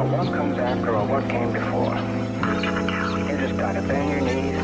[0.00, 1.94] about what comes after or what came before.
[3.30, 4.56] You just gotta bend your knees,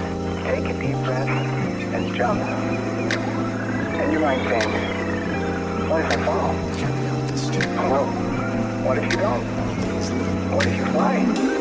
[0.45, 2.41] take a deep breath, and jump.
[2.41, 6.54] And you might think, what if I fall?
[7.91, 9.45] Well, oh, what if you don't?
[10.54, 11.55] What if you fly?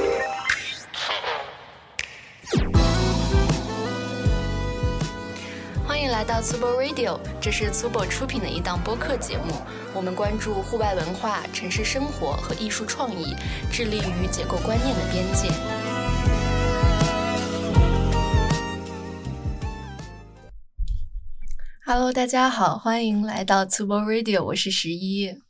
[6.46, 9.54] 欢迎来到 Tubo Radio，这是 Tubo 出品的一档播客节目。
[9.96, 13.36] 我们关注户外文化、城市生活和艺术创意，
[13.71, 15.50] 致力于解构观念的边界。
[21.84, 25.42] Hello，大家好，欢迎来到 Tubo Radio，我是十一。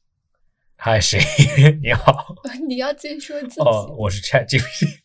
[0.78, 1.20] 嗨，谁？
[1.84, 2.36] 你好。
[2.70, 3.62] 你要先说自己。
[3.62, 5.02] 哦，我是 Chat GPT。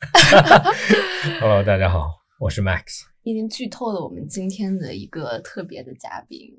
[1.41, 3.10] Hello，大家好，我是 Max。
[3.23, 6.53] 已经剧透了我们今天的一个特别的嘉宾，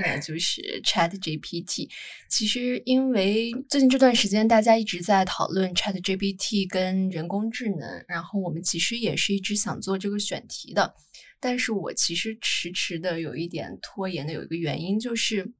[0.00, 1.88] 那就是 Chat GPT。
[2.28, 10.94] 其实，因为最近这段时间大家一直在讨论 Chat GPT 跟人工智能，然后我们其实也是一直想做这个选题的，
[11.40, 15.52] 但是我其实迟迟的有一点拖延的有一个原因，就是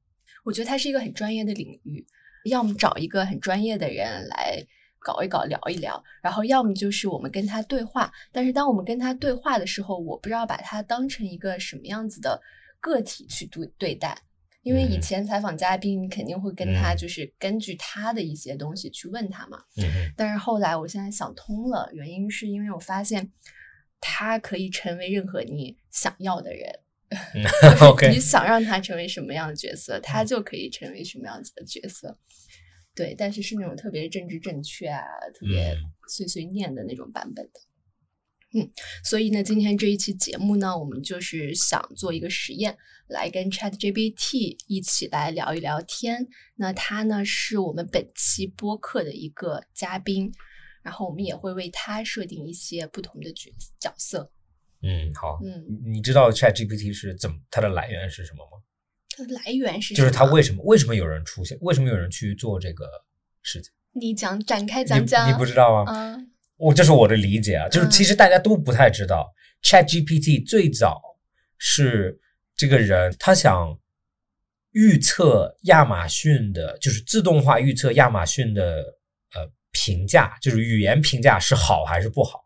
[0.45, 2.05] 我觉得它是一个很专业的领域，
[2.45, 4.65] 要么找一个很专业的人来。
[5.05, 8.11] 搞一搞，聊一聊，然后要么就是我们跟他对话。
[8.31, 12.41] 但是当我们跟他对话的时候，我不知道把他当成一个什么样子的
[12.79, 14.17] 个体去对对待。
[14.63, 19.59] 因为以前采访嘉宾，你肯定会跟他就是根据他的一些东西去问他嘛。
[20.17, 23.31] 但是后来我现在想通了，原因是因为我发现
[24.01, 26.79] 他可以成为任何你想要的人。
[28.11, 32.17] 你想让他成为什么样的角色，他就可以成为什么样子的角色。
[32.95, 37.59] 对，但是是那种特别政治正确啊，特别碎碎念的那种版本的。
[38.57, 38.71] 嗯，
[39.03, 46.25] 所以呢，今天这一期节目呢，我们就是想做一个实验，来跟 Chat GPT 一起来聊一聊天。
[46.55, 50.31] 那他呢，是我们本期播客的一个嘉宾，
[50.81, 54.31] 然后我们也会为他设定一些不同的角角色。
[54.81, 55.39] 嗯，好。
[55.43, 58.63] 嗯，你知道 Chat GPT 是怎么它的来源是什么吗？
[59.15, 61.57] 它的来源是就是它为什么为什么有人出现？
[61.61, 62.85] 为什么有人去做这个
[63.41, 63.71] 事情？
[63.93, 65.91] 你讲展开讲讲，你不知道吗？
[65.93, 69.33] 嗯，我这是我的理解啊，就是其实大家都不太知道
[69.63, 71.01] ，Chat GPT 最早
[71.57, 72.19] 是
[72.57, 73.79] 这个人他想
[74.71, 78.83] 预测亚马逊的，就是自动化预测亚马逊的
[79.33, 82.41] 呃评价，就是语言评价是好还是不好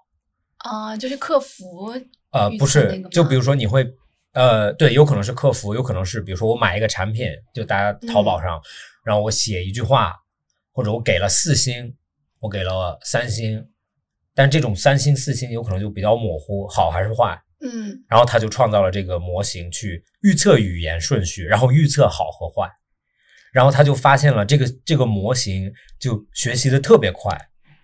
[0.57, 0.95] 啊？
[0.95, 3.91] 就是客服呃不是，就比如说你会。
[4.33, 8.61] 呃，对，有可能是客服，有可能是比如说我买一个产品，就大家淘宝上，
[9.03, 10.15] 然后我写一句话，
[10.71, 11.95] 或者我给了四星，
[12.39, 13.67] 我给了三星，
[14.35, 17.41] 但这种三星四星有可能就比较模糊，好还是坏？
[17.61, 22.71] 嗯，然后他就创造了这个模型去预测语言顺序，然后预测好和坏，
[23.51, 27.35] 然后他就发现了这个这个模型就学习的特别快，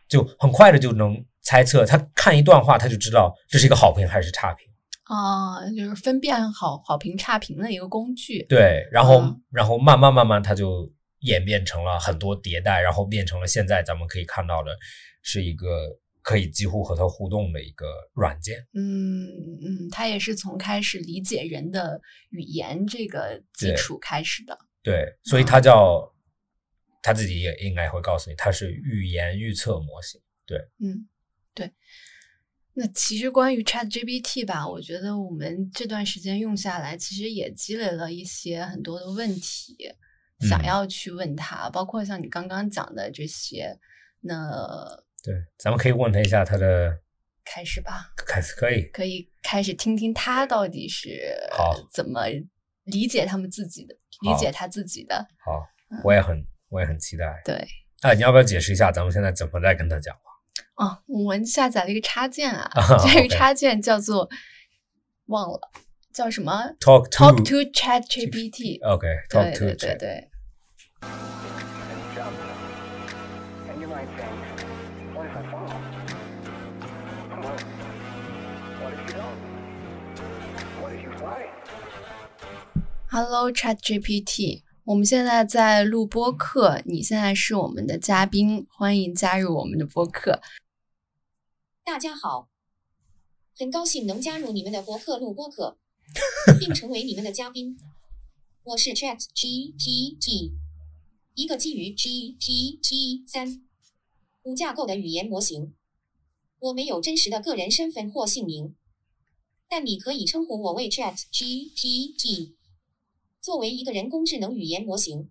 [0.08, 4.66] 就很快的就能猜测，他看一段话他就知道这是一个好评还是差评。
[5.06, 8.44] 啊，就是分辨好好评差评的一个工具。
[8.50, 9.22] 对，然后
[9.52, 14.76] 然后慢慢慢慢，它就演变成了很多迭代，然后变成了现在咱们可以看到的，
[15.22, 18.58] 是一个可以几乎和它互动的一个软件。
[18.74, 19.26] 嗯
[19.62, 22.02] 嗯，它也是从开始理解人的
[22.32, 24.58] 语言这个基础开始的。
[24.82, 26.12] 对，所以它叫，
[27.02, 30.20] 他自己也应该会告诉你，它是语言预测模型。
[30.48, 31.08] 对，嗯，
[31.54, 31.72] 对。
[32.78, 39.78] 那其实关于 Chat GPT 吧，我觉得我们这段时间用下来，其实也积累了一些很多的问题，
[40.42, 43.80] 想要去问他，包括像你刚刚讲的这些。
[44.20, 47.00] 那对，咱们可以问他一下他的。
[47.46, 48.12] 开始吧。
[48.18, 48.82] 开始可以。
[48.88, 51.38] 可以开始听听他到底是
[51.94, 52.24] 怎么
[52.86, 55.16] 理解他们自己的，理解他自己的。
[55.46, 55.64] 好，
[56.04, 57.42] 我也很我也很期待。
[57.46, 57.56] 对。
[58.02, 60.14] 哎，你要不要解释一下咱们现在怎么在跟他讲？
[60.76, 62.70] 哦，我们下载了一个插件啊，
[63.04, 64.30] 这个插件叫做
[65.28, 65.60] 忘了
[66.14, 68.80] 叫什么？Talk Talk to Chat GPT。
[68.86, 70.30] OK，Talk to 对对对。
[83.08, 90.40] Hello Chat GPT，我们现在在录播课，你现在是我们的嘉宾，欢迎加入我们的播客。
[91.84, 92.50] 大家好，
[93.58, 95.80] 很高兴能加入你们的博客录播课，
[96.60, 97.80] 并成为你们的嘉宾。
[98.64, 100.54] 我是 Chat GPT，
[101.34, 103.64] 一个基于 GPT 三
[104.44, 105.74] 五架构的语言模型。
[106.60, 108.76] 我没有真实的个人身份或姓名，
[109.68, 112.55] 但你可以称呼我为 Chat GPT。
[113.46, 115.30] 作为一个人工智能语言模型，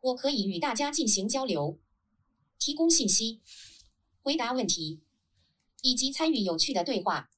[0.00, 1.80] 我可以与大家进行交流。
[2.60, 3.40] 提供信息、
[4.22, 5.00] 回答问题
[5.82, 7.28] 以及参与有趣的对话。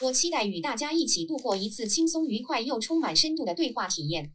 [0.00, 4.34] 我期待与大家一起度过一次轻松愉快又充满深度的对话体验。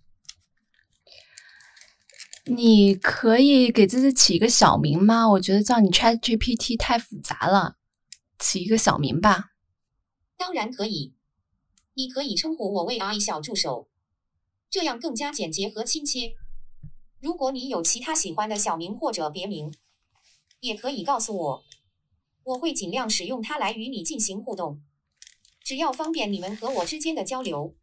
[2.45, 5.29] 你可以给自己起一个小名吗？
[5.31, 7.75] 我觉得叫你 Chat GPT 太复杂了，
[8.39, 9.51] 起一个小名吧。
[10.37, 11.13] 当然可以，
[11.95, 13.89] 你可以称呼我为 I 小助手，
[14.69, 16.35] 这样更加简洁和亲切。
[17.19, 19.73] 如果你有其他喜欢的小名或者别名，
[20.59, 21.63] 也可以告诉我，
[22.43, 24.81] 我会尽量使用它来与你进行互动。
[25.63, 27.75] 只要方便你们和我之间的交流，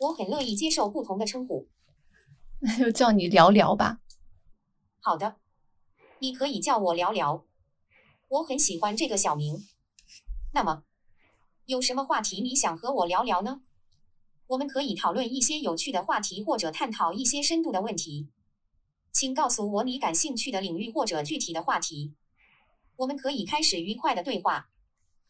[0.00, 1.68] 我很乐意接受不同的称呼。
[2.60, 4.00] 那就叫你聊聊吧。
[5.00, 5.36] 好的，
[6.18, 7.44] 你可以叫我聊聊。
[8.28, 9.66] 我很喜欢这个小名。
[10.52, 10.84] 那么，
[11.66, 13.60] 有什么话题你想和我聊聊呢？
[14.48, 18.28] 我们可以讨论一些有趣的话题，或者探讨一些深度的问题。
[19.12, 22.14] 请告诉我你感兴趣的领域或者具体的话题。
[22.96, 24.70] 我们可以开始愉快的对话。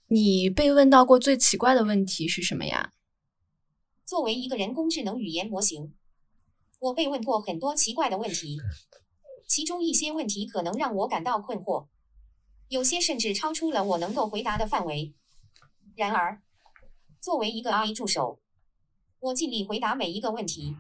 [0.06, 2.92] 你被问到过最奇怪的问题是什么呀？
[4.04, 5.92] 作为一个人工智能语言模型，
[6.80, 8.56] 我被问过很多奇怪的问题，
[9.46, 11.88] 其中一些问题可能让我感到困惑，
[12.68, 15.12] 有些甚至超出了我能够回答的范围。
[15.94, 16.40] 然而，
[17.20, 18.40] 作为一个 AI 助手，
[19.20, 20.76] 我尽力回答每一个问题，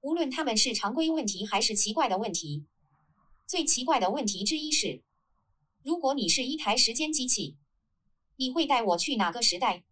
[0.00, 2.64] 无论他们是常规问题还是奇怪的问题。
[3.46, 5.02] 最奇怪的问题之一是：
[5.82, 7.56] 如果你是一台时间机器。
[8.40, 9.82] 你会带我去哪个时代？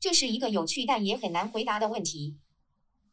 [0.00, 2.38] 这是一个有趣但也很难回答的问题，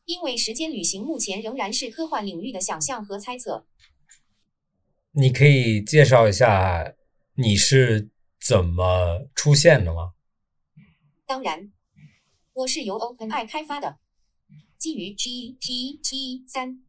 [0.06, 3.68] 因为时间旅行目前仍然是科幻领域的想象和猜测。
[5.12, 6.95] 你可以介绍一下
[7.33, 10.13] 你是怎么出现的吗？
[11.25, 11.74] 当然，
[12.56, 14.00] 我是由 OpenAI 开发的，
[14.78, 16.81] 基于 GPT 三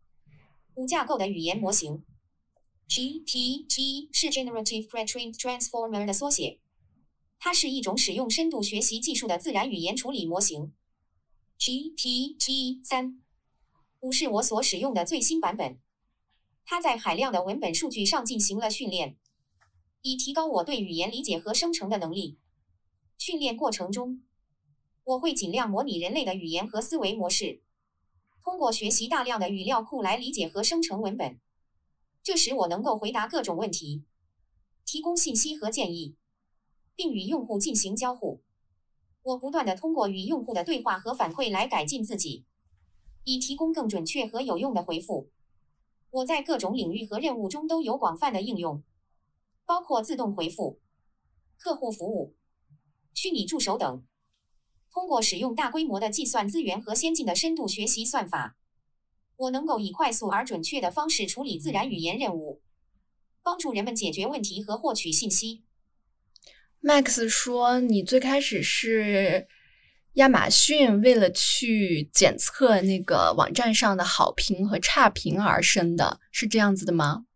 [0.77, 2.05] 五架构的语言模型。
[2.89, 6.61] GPT 是 Generative Pre-trained Transformer 的缩写。
[7.41, 10.73] 它是一种使用深度学习技术的自然语言处理模型。
[11.59, 13.21] GPT 三
[13.99, 15.81] 五是我所使用的最新版本。
[16.65, 19.17] 它在海量的文本数据上进行了训练，
[20.03, 22.39] 以提高我对语言理解和生成的能力。
[23.19, 24.23] 训练过程中，
[25.07, 27.63] 我会尽量模拟人类的语言和思维模式，
[28.43, 31.41] 通过学习大量的语料库来理解和生成文本。
[32.23, 34.05] 这时我能够回答各种问题，
[34.85, 36.17] 提供信息和建议。
[36.97, 38.41] 并与用户进行交互。
[39.23, 42.47] 我不断的通过与用户的对话和反馈来改进自己，
[43.25, 45.31] 以提供更准确和有用的回复。
[46.09, 48.83] 我在各种领域和任务中都有广泛的应用，
[49.67, 50.81] 包括自动回复、
[51.59, 52.35] 客户服务、
[53.13, 54.03] 虚拟助手等。
[54.97, 58.57] 通过使用大规模的计算资源和先进的深度学习算法，
[59.37, 62.63] 我能够以快速而准确的方式处理自然语言任务，
[63.43, 65.65] 帮助人们解决问题和获取信息。
[66.81, 69.47] Max 说：“你最开始是
[70.15, 77.27] 亚马逊为了去检测那个网站上的好评和差评而生的，是这样子的吗？”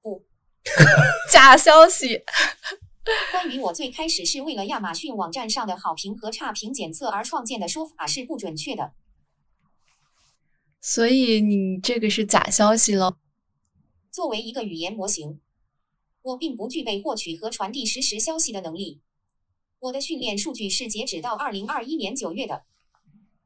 [0.00, 0.24] 不，
[1.30, 2.22] 假消息。
[3.32, 8.92] 关于我最开始是为了亚马逊网站上的好评和差评检测而创建的说法是不准确的。
[10.80, 13.16] 所以你这个是假消息喽？
[14.10, 15.40] 作为一个语言模型。
[16.22, 19.00] 我并不具备获取和传递实时消息的能力。
[19.78, 22.64] 我的训练数据是截止到二零二一年九月的，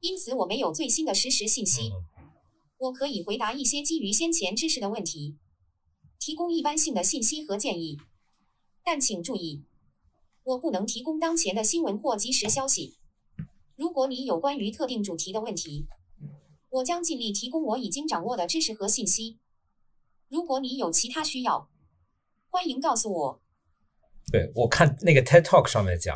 [0.00, 1.92] 因此我没有最新的实时信息。
[2.78, 5.36] 我可以回答一些基于先前知识的问题，
[6.18, 7.96] 提供一般性的信息和建议，
[8.84, 9.64] 但请注意，
[10.42, 12.98] 我不能提供当前的新闻或即时消息。
[13.76, 15.86] 如果你有关于特定主题的问题，
[16.68, 19.38] 我将尽力提供我已经掌握的知识和信息。
[20.28, 21.70] 如果你有其他需要，
[22.50, 23.42] 欢迎告诉我。
[24.30, 26.14] 对我看那个 TED Talk 上面讲，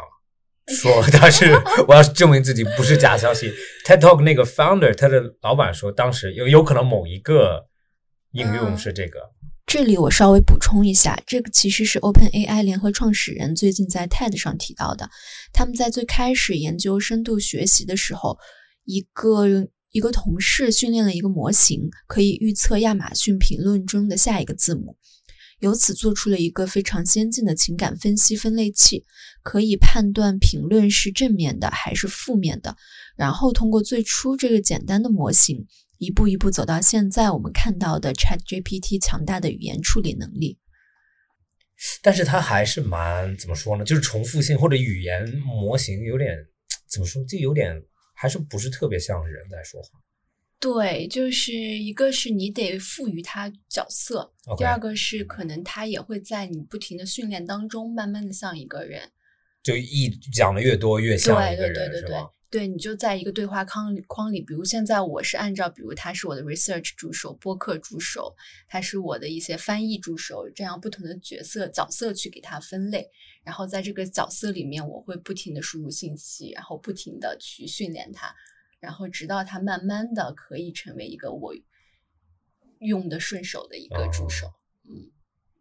[0.66, 1.54] 说他是
[1.88, 3.50] 我要证明自己不是假消息。
[3.86, 7.68] TED Talk 那个 founder 他的老板说，当时有有可能某一个
[8.32, 9.32] 应用是这个。
[9.68, 15.10] 这里我稍微补充一下，这个其实是 Open AI 联合创始人最近在 TED 上提到的。
[15.52, 18.38] 他们在最开始研究深度学习的时候，
[18.84, 24.96] 一个一个同事训练了一个模型，可以预测亚马逊评论中的下一个字母。
[25.60, 29.04] 由此做出了一个非常先进的情感分析分类器，
[29.42, 32.74] 可以判断评论是正面的还是负面的。
[33.18, 35.66] 然后通过最初这个简单的模型，
[35.98, 40.58] 一步一步走到现在我们看到的 ChatGPT 强大的语言处理能力。
[42.02, 43.84] 但是它还是蛮怎么说呢？
[43.84, 46.36] 就是重复性或者语言模型有点
[46.88, 47.24] 怎么说？
[47.24, 47.80] 就有点
[48.14, 50.00] 还是不是特别像人在说话。
[50.60, 59.12] 对，就是一个是你得赋予它角色第二个是可能它也会在你不停的训练当中，慢慢的像一个人。
[59.62, 62.28] 就一讲的越多越像一个对对对对人是吗？
[62.50, 68.34] 对，你就在一个对话框里框里，比如现在我是按照，比如他是我的 research 助手、播客助手，
[68.66, 73.10] 他是我的一些翻译助手，这样不同的角色角色去给他分类，
[73.44, 78.34] 然后在这个角色里面，我会不停的输入信息，然后不停的去训练他，
[78.80, 81.54] 然后直到他慢慢的可以成为一个我
[82.78, 84.46] 用的顺手的一个助手。
[84.88, 85.12] 嗯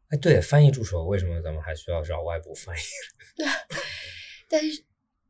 [0.07, 2.79] 哎，对，翻译助手为什么咱们还需要找外部翻译？
[3.35, 3.45] 对
[4.47, 4.85] 但是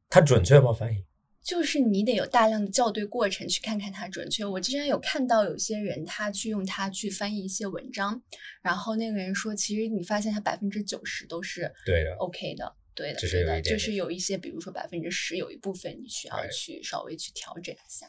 [0.07, 0.71] 它准确吗？
[0.71, 1.03] 翻译？
[1.47, 4.45] 就是你得有大量的校对过程，去看看它准确。
[4.45, 8.21] 我之前有看到有些人他去用它去翻译一些文章，
[8.61, 18.07] 然后那个人说，其实你发现它百分之九十都是对的 OK 的，对的，对的，就是有一些，比如说百分之十有一部分你需要去稍微去调整一下。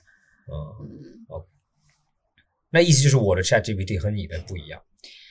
[0.50, 0.88] 嗯，
[1.30, 1.46] 嗯，
[2.70, 4.80] 那意思就是我的 Chat GPT 和你的不一样，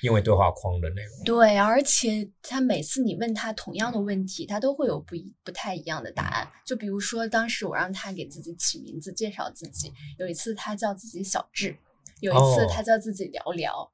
[0.01, 1.23] 因为对话框的内容。
[1.23, 6.47] 对，而且他每次你问他同样的问题，他都会有不一不太一样的答案。
[6.65, 11.77] 就比如说，当时我让他给自己起名字，介绍自己，有一次他叫自己小智，
[12.21, 13.91] 有一次哦他叫自己聊聊。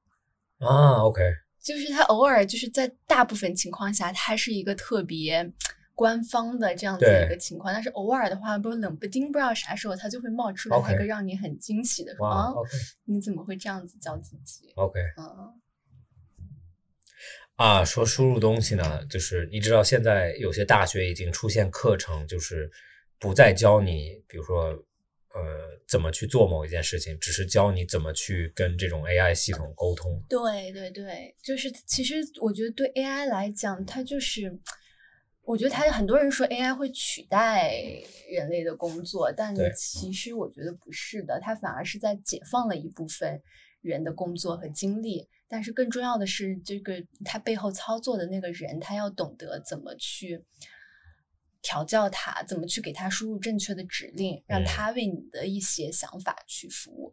[0.59, 1.21] 啊，OK，
[1.61, 5.51] 就是他偶尔就是在大部分情况下，他是一个特别
[6.03, 12.51] 官方的这样子对一个情况，但是偶尔的话，不冷不丁不知道啥时候它就会冒出来一个让你很惊喜的说啊
[13.05, 15.53] 你怎么会这样子叫自己？OK 嗯，
[17.55, 22.69] 啊，说输入东西呢，就是你知道现在有些大学已经出现课程，就是
[23.17, 24.65] 不再教你，比如说
[25.33, 25.41] 呃
[25.87, 30.21] 怎么去做某一件事情，只是教你怎么去跟这种 AI 系统沟通。
[30.27, 34.59] 对对对，就是其实我觉得对 AI 来讲，它就是。
[35.45, 37.73] 我觉得他很多人说 AI 会取代
[38.29, 43.41] 人类的工作，但其实我觉得不是的，它反而是在解放了一部分
[43.81, 45.27] 人的工作和精力。
[45.49, 50.43] 但是更重要的是，这个他背后操作的那个人，他要懂得怎么去
[51.61, 57.11] 调教他，怎么去给他输入正确的指令，让嗯他为你的一些想法去服务。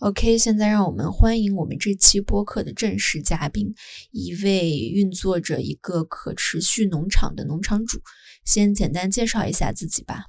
[0.00, 3.74] OK，现在让我们欢迎我们这期播客的正式嘉宾，
[4.12, 8.00] 一位运作着一个可持续农场的农场主。
[8.46, 10.24] 先简单介绍一下自己吧。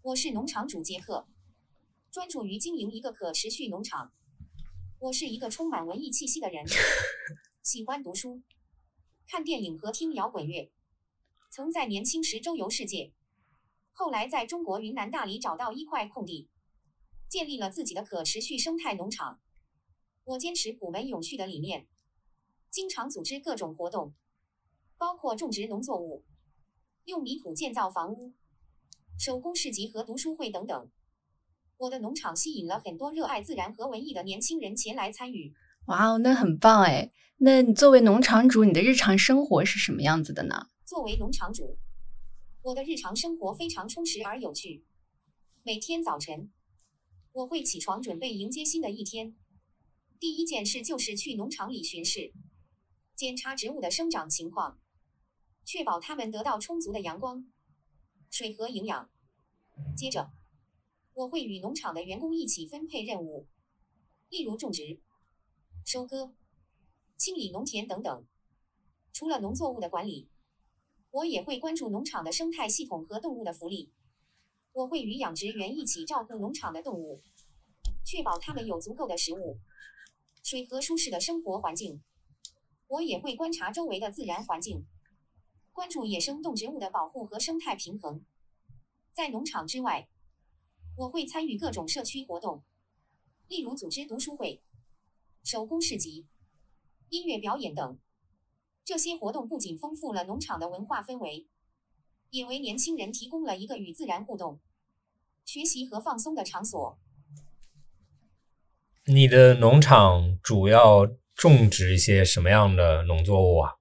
[0.00, 1.26] 我是农场主杰克，
[2.12, 4.12] 专注于经营一个可持续农场。
[5.00, 6.64] 我是一个充满文艺气息的人，
[7.64, 8.42] 喜欢读书、
[9.26, 10.70] 看电影和听摇滚乐。
[11.50, 13.12] 曾在年轻时周游世界，
[13.98, 16.48] 后来在中国云南大理找到一块空地，
[17.28, 19.40] 建立了自己的可持续生态农场。
[20.22, 21.88] 我坚持普门永续的理念，
[22.70, 24.14] 经常组织各种活动，
[24.96, 26.24] 包括种植农作物、
[27.06, 28.34] 用泥土建造房屋。
[29.18, 30.88] 手工市集和读书会等等。
[31.78, 35.52] 我的农场吸引了很多热爱自然和文艺的年轻人前来参与。
[35.86, 37.10] 哇哦，那很棒哎！
[37.38, 40.68] 那你作为农场主，你的日常生活是什么样子的呢？
[40.84, 41.76] 作为农场主，
[42.62, 44.84] 我的日常生活非常充实而有趣。
[45.62, 46.52] 每天早晨，
[47.32, 49.36] 我会起床准备迎接新的一天。
[50.18, 52.32] 第一件事就是去农场里巡视，
[53.14, 54.80] 检查植物的生长情况，
[55.64, 57.48] 确保它们得到充足的阳光、
[58.28, 59.08] 水和营养。
[59.96, 60.32] 接着，
[61.14, 63.46] 我会与农场的员工一起分配任务，
[64.28, 65.00] 例如种植、
[65.84, 66.34] 收割、
[67.16, 68.26] 清理农田等等。
[69.12, 70.28] 除了农作物的管理，
[71.10, 73.90] 我也会关注农场的生态系统和动物的福利。
[74.72, 77.22] 我会与养殖员一起照顾农场的动物，
[78.04, 79.58] 确保它们有足够的食物、
[80.42, 82.02] 水和舒适的生活环境。
[82.86, 84.86] 我也会观察周围的自然环境，
[85.72, 88.24] 关注野生动植物的保护和生态平衡。
[89.12, 90.08] 在农场之外，
[90.96, 92.62] 我会参与各种社区活动，
[93.48, 94.62] 例如组织读书会、
[95.42, 96.26] 手工市集、
[97.08, 97.98] 音乐表演等。
[98.88, 101.46] 这些活动不仅丰富了农场的文化氛围，
[102.30, 104.60] 也为年轻人提供了一个与自然互动、
[105.44, 106.98] 学习和放松的场所。
[109.04, 113.74] 你的农场主要种植一些什么样的农作物啊？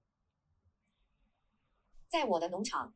[2.10, 2.94] 在我的农场，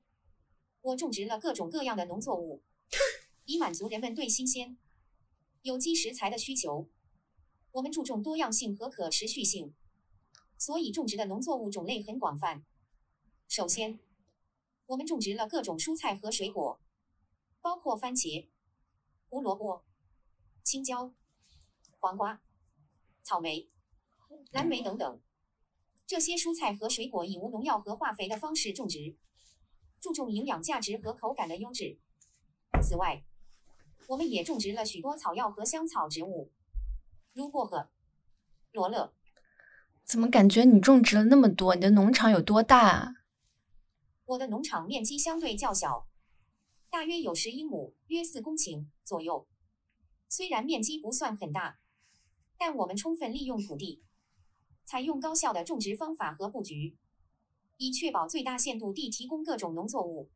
[0.82, 2.62] 我种植了各种各样的农作物，
[3.46, 4.78] 以满足人们对新鲜、
[5.62, 6.90] 有机食材的需求。
[7.72, 9.74] 我们注重多样性和可持续性，
[10.62, 12.64] 所以种植的农作物种类很广泛。
[13.48, 14.00] 首先，
[14.86, 16.80] 我们种植了各种蔬菜和水果，
[17.62, 18.48] 包括番茄、
[19.28, 19.84] 胡萝卜、
[20.62, 21.16] 青椒、
[22.00, 22.44] 黄瓜、
[23.24, 23.72] 草莓、
[24.52, 25.20] 蓝莓等等。
[26.06, 29.18] 这些蔬菜和水果以无农药和化肥的方式种植，
[30.00, 31.98] 注重营养价值和口感的优质。
[32.84, 33.26] 此外，
[34.10, 36.52] 我们也种植了许多草药和香草植物，
[37.34, 37.90] 如薄荷、
[38.72, 39.16] 罗勒。
[40.06, 41.76] 怎么感觉你种植了那么多？
[41.76, 43.14] 你的农场有多大啊？
[44.26, 46.08] 我的农场面积相对较小，
[46.90, 49.48] 大约有十一亩，约四公顷左右。
[50.28, 51.80] 虽然面积不算很大，
[52.58, 54.04] 但我们充分利用土地，
[54.86, 56.98] 采用高效的种植方法和布局，
[57.78, 60.30] 以确保最大限度地提供各种农作物。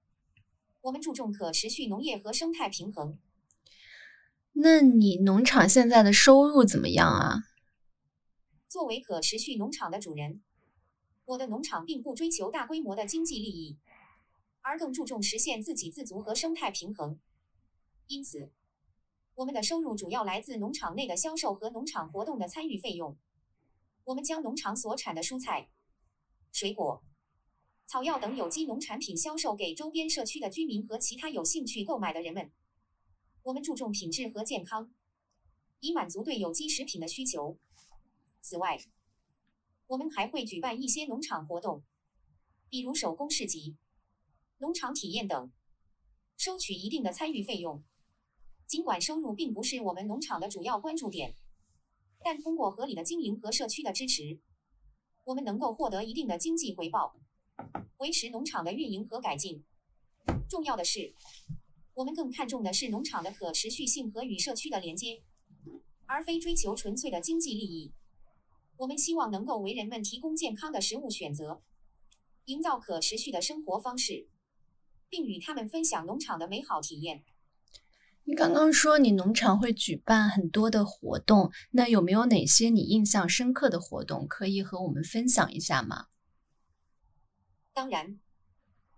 [0.81, 3.17] 我们注重可持续农业和生态平衡。
[4.53, 7.43] 那你农场现在的收入怎么样啊？
[8.75, 10.43] 作为可持续农场的主人，
[11.23, 13.77] 我的农场并不追求大规模的经济利益，
[14.59, 17.17] 而更注重实现自给自足和生态平衡。
[18.07, 18.51] 因此，
[19.35, 23.17] 我们的收入主要来自农场内的销售和农场活动的参与费用。
[24.03, 25.69] 我们将农场所产的蔬菜、
[26.51, 27.01] 水果、
[27.85, 32.51] 草药等有机农产品销售给周边社区的居民和其他有兴趣购买的人们。
[33.43, 34.93] 我们注重品质和健康，
[35.79, 37.57] 以满足对有机食品的需求。
[38.47, 38.79] 此外，
[39.87, 41.83] 我们还会举办一些农场活动，
[42.69, 43.75] 比如手工市集、
[44.59, 45.51] 农场体验等，
[46.37, 47.83] 收取一定的参与费用。
[48.67, 51.35] 尽管收入并不是我们农场的主要关注点，
[52.23, 54.39] 但通过合理的经营和社区的支持，
[55.23, 57.15] 我们能够获得一定的经济回报，
[57.97, 59.65] 维持农场的运营和改进。
[60.47, 61.15] 重要的是，
[61.95, 65.23] 我们更看重的是农场的可持续性和与社区的连接，
[66.05, 67.91] 而非追求纯粹的经济利益。
[68.77, 71.61] 我们希望能够为人们提供健康的食物选择，
[72.45, 74.27] 营造可持续的生活方式，
[75.09, 77.23] 并与他们分享农场的美好体验。
[78.25, 86.07] 你刚刚说你农场会举办很多的活动，那有没有哪些你印象深刻的活动可以和我们分享一下吗？
[87.71, 88.19] 当然，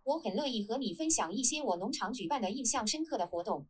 [0.04, 3.68] 我很乐意和你分享一些我农场举办的印象深刻的活动。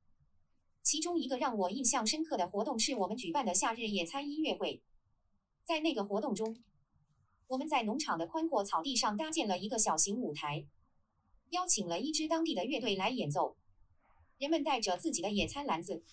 [0.83, 4.83] 其中一个让我印象深刻的活动是我们举办的夏日野餐音乐会。
[5.67, 6.55] 在那个活动中，
[7.47, 10.65] 我们在农场的宽阔草地上搭建了一个小型舞台，
[11.49, 13.57] 邀请了一支当地的乐队来演奏。
[14.37, 16.05] 人们带着自己的野餐篮子、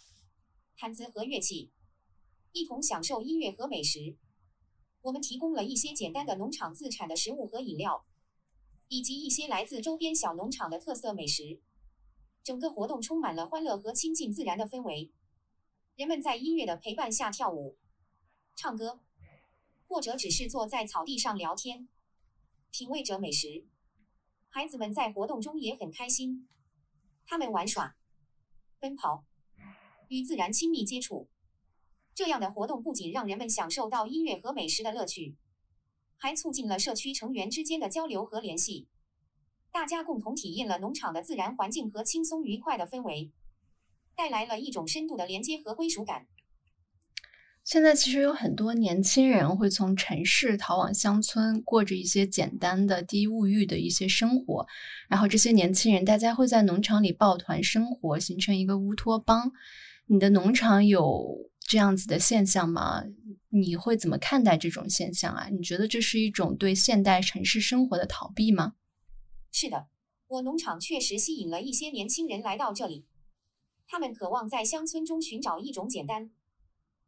[0.76, 1.70] 毯子和乐器，
[2.50, 4.16] 一同享受音乐和美食。
[5.02, 8.04] 我们提供了一些简单的农场自产的食物和饮料，
[8.88, 11.60] 以及一些来自周边小农场的特色美食。
[12.42, 15.12] 整个活动充满了欢乐和亲近自然的氛围。
[15.94, 17.78] 人们在音乐的陪伴下跳舞、
[18.56, 18.98] 唱歌。
[19.86, 21.88] 或者只是坐在草地上聊天，
[22.70, 23.66] 品味着美食。
[24.48, 26.48] 孩子们在活动中也很开心，
[27.26, 27.96] 他们玩耍、
[28.78, 29.24] 奔跑，
[30.08, 31.28] 与自然亲密接触。
[32.14, 35.36] 这样的活动不仅让人们享受到音乐和美食的乐趣，
[36.16, 38.86] 还促进了社区成员之间的交流和联系。
[39.72, 43.32] 大家共同体验了农场的自然环境和轻松愉快的氛围，
[44.14, 46.28] 带来了一种深度的连接和归属感。
[47.64, 54.66] 现在其实有很多年轻人会从城市逃往乡村，过着一些简单的、低物欲的一些生活。
[55.08, 59.50] 然后这些年轻人，大家会在农场里抱团生活，形成一个乌托邦。
[60.06, 63.02] 你的农场有这样子的现象吗？
[63.48, 65.48] 你会怎么看待这种现象啊？
[65.50, 68.74] 你觉得这是一种对现代城市生活的逃避吗？
[69.50, 69.86] 是的，
[70.28, 73.06] 我农场确实吸引了一些年轻人来到这里，
[73.88, 76.30] 他们渴望在乡村中寻找一种简单。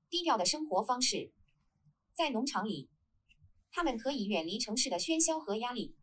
[0.08, 1.32] 低调的生活方式，
[2.12, 2.88] 在农场里，
[3.72, 5.96] 他们可以远离城市的喧嚣和压力，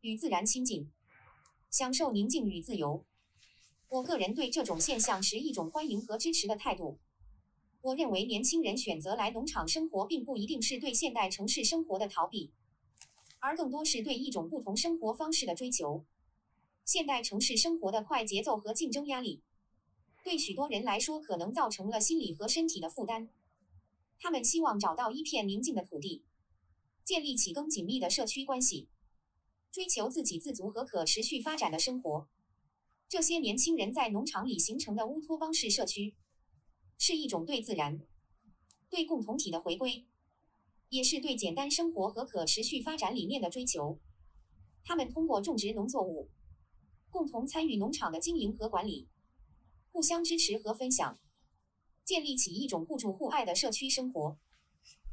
[0.00, 0.90] 与自然亲近，
[1.70, 3.06] 享受宁静与自由。
[3.88, 6.98] 我个人对这种现象持一种欢迎和支持的态度。
[7.82, 12.52] 我认为年轻人选择来农场生活，并不一定是对现代城市生活的逃避，
[13.38, 16.04] 而更多是对一种不同生活方式的追求。
[16.84, 19.42] 现代城市生活的快节奏和竞争压力。
[20.22, 23.30] 对许多人来说，可能造成了心理和身体的负担。
[24.18, 26.24] 他们希望找到一片宁静的土地，
[27.04, 28.88] 建立起更紧密的社区关系，
[29.70, 32.28] 追求自给自足和可持续发展的生活。
[33.08, 36.14] 这些年轻人在农场里形成的乌托邦式社区，
[36.98, 38.00] 是一种对自然、
[38.90, 40.06] 对共同体的回归，
[40.90, 43.98] 也是对简单生活和可持续发展理念的追求。
[44.84, 46.30] 他们通过种植农作物，
[47.10, 49.08] 共同参与农场的经营和管理。
[49.92, 51.18] 互相支持和分享，
[52.04, 54.38] 建立起一种互助互爱的社区生活。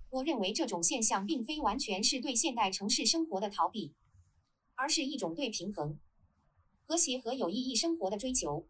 [0.10, 3.94] 我认为这种现象并非完全是对现代城市生活的逃避，
[4.76, 6.00] 而是一种对平衡、
[6.86, 8.68] 和谐和有意义生活的追求。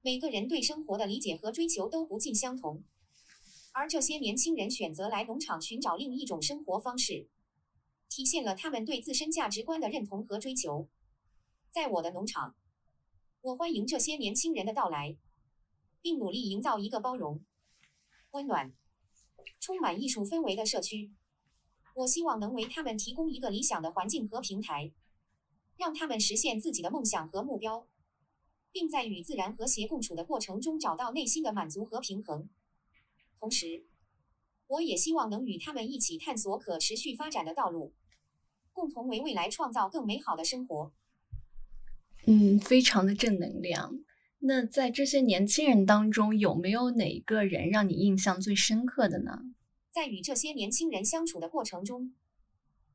[0.00, 2.82] 每个人对生活的理解和追求都不尽相同，
[3.72, 7.28] 而这些年轻人选择来农场寻找另一种生活方式，
[8.08, 10.88] 体现了他们对自身价值观的认同和追求。
[11.70, 12.56] 在我的农场。
[13.48, 15.16] 我欢迎这些年轻人的到来，
[16.02, 17.42] 并努力营造一个包容、
[18.32, 18.74] 温暖、
[19.58, 21.14] 充满艺术氛围的社区。
[21.94, 24.92] 我希望能为他们提供一个理想的环境和平台，
[25.78, 27.86] 让他们实现自己的梦想和目标，
[28.70, 32.50] 并在与自然和谐共处的过程中找到内心的满足和平衡。
[33.40, 33.86] 同时，
[34.66, 37.94] 我也希望能与他们一起探索可持续发展的道路，
[38.74, 40.92] 共同为未来创造更美好的生活。
[42.30, 44.00] 嗯，非常的正能量。
[44.40, 49.40] 那在这些年轻人当中，有没有哪个人让你印象最深刻的呢？
[49.90, 52.14] 在与这些年轻人相处的过程中，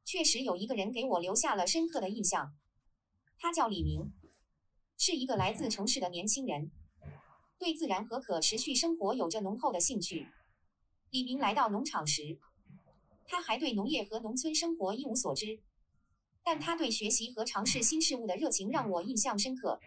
[0.05, 2.53] 确实有一个人给我留下了深刻的印象。
[3.39, 4.13] 他叫李明，
[4.99, 6.69] 是一个来自城市的年轻人，
[7.57, 10.27] 对自然和可持续生活有着浓厚的兴趣。
[11.09, 12.37] 李明来到农场时，
[13.25, 15.59] 他还对农业和农村生活一无所知，
[16.43, 19.79] 但他对学习和尝试新事物的热情让我印象深刻。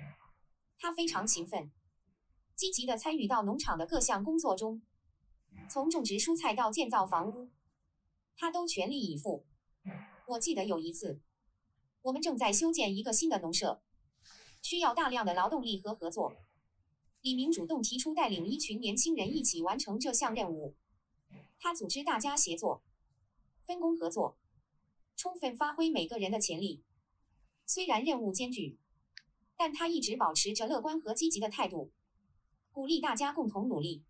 [0.79, 1.71] 他非常勤奋，
[2.55, 4.83] 积极地参与到农场的各项工作中。
[5.69, 7.51] 从种植蔬菜到建造房屋，
[8.37, 9.47] 他都全力以赴。
[10.29, 11.21] 我记得有一次，
[12.03, 13.83] 我们正在修建一个新的农舍，
[14.61, 16.35] 需要大量的劳动力和合作。
[17.23, 20.77] 李明主动提出带领一群年轻人一起完成这项任务。
[21.59, 22.83] 他组织大家协作、
[23.65, 24.37] 分工合作，
[25.17, 26.85] 充分发挥每个人的潜力。
[27.65, 28.79] 虽然任务艰巨，
[29.57, 31.91] 但他一直保持着乐观和积极的态度，
[32.71, 34.05] 鼓励大家共同努力。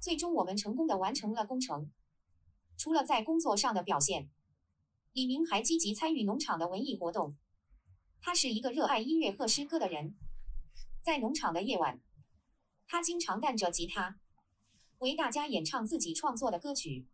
[0.00, 1.90] 最终，我们成功的完成了工程。
[2.78, 4.30] 除了在工作上的表现，
[5.12, 7.36] 李明还积极参与农场的文艺活动。
[8.22, 10.16] 他是一个热爱音乐和诗歌的人，
[11.02, 12.00] 在农场的夜晚，
[12.86, 14.20] 他经常带着吉他，
[14.98, 17.06] 为大家演唱自己创作的歌曲，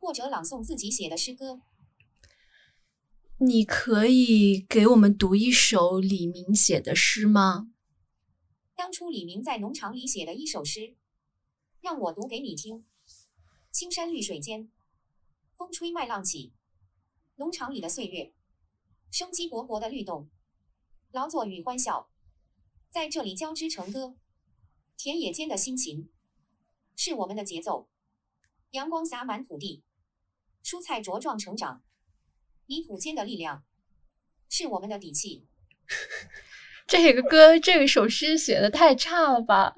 [0.00, 1.60] 或者朗诵自己写的诗歌。
[3.42, 7.72] 你可以给我们读一首李明写的诗吗？
[8.74, 10.94] 当初李明在农场里写的一首诗。
[11.80, 12.84] 让我读给你听。
[13.70, 14.70] 青山绿水间，
[15.56, 16.52] 风吹麦浪起，
[17.36, 18.34] 农场里的岁月，
[19.10, 20.28] 生机勃勃的律动，
[21.10, 22.10] 劳作与欢笑，
[22.90, 24.16] 在这里交织成歌。
[24.98, 26.10] 田野间的心情，
[26.94, 27.88] 是我们的节奏。
[28.72, 29.82] 阳光洒满土地，
[30.62, 31.82] 蔬菜茁壮成长，
[32.70, 33.64] 泥土间的力量，
[34.48, 35.48] 是我们的底气。
[36.86, 39.74] 这个歌，这个首诗写的太差了吧？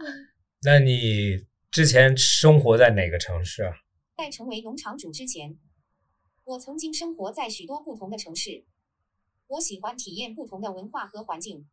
[0.62, 1.46] 那你？
[1.70, 3.72] 之前生活在哪个城市啊？
[4.14, 5.58] 在成为农场主之前，
[6.44, 8.66] 我曾经生活在许多不同的城市。
[9.46, 11.66] 我喜欢体验不同的文化和环境，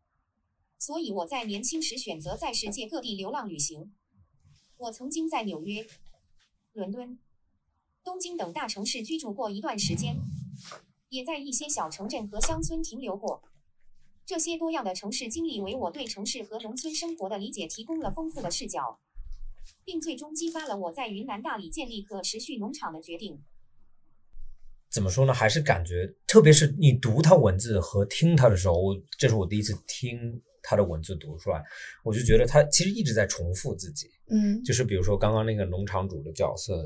[0.78, 3.94] 所以我在年轻时选择在世界各地流浪旅行。
[4.78, 5.86] 我曾经在纽约、
[6.72, 7.20] 伦敦、
[8.06, 10.16] 东京等大城市居住过一段时间，
[11.10, 13.44] 也在一些小城镇和乡村停留过。
[14.26, 19.00] 这些多样的城市经历为我对城市和农村生活的理解提供了丰富的视角。
[19.86, 23.42] 并最终激发了我在云南大理建立可持续农场的决定。
[24.90, 25.34] 怎么说呢？
[25.34, 28.76] 还是感觉，特别是你读他文字和听他的时候，
[29.18, 31.64] 这是我第一次听他的文字读出来，
[32.04, 34.10] 我就觉得他其实一直在重复自己。
[34.30, 36.84] 嗯，就是比如说刚刚那个农场主的角色，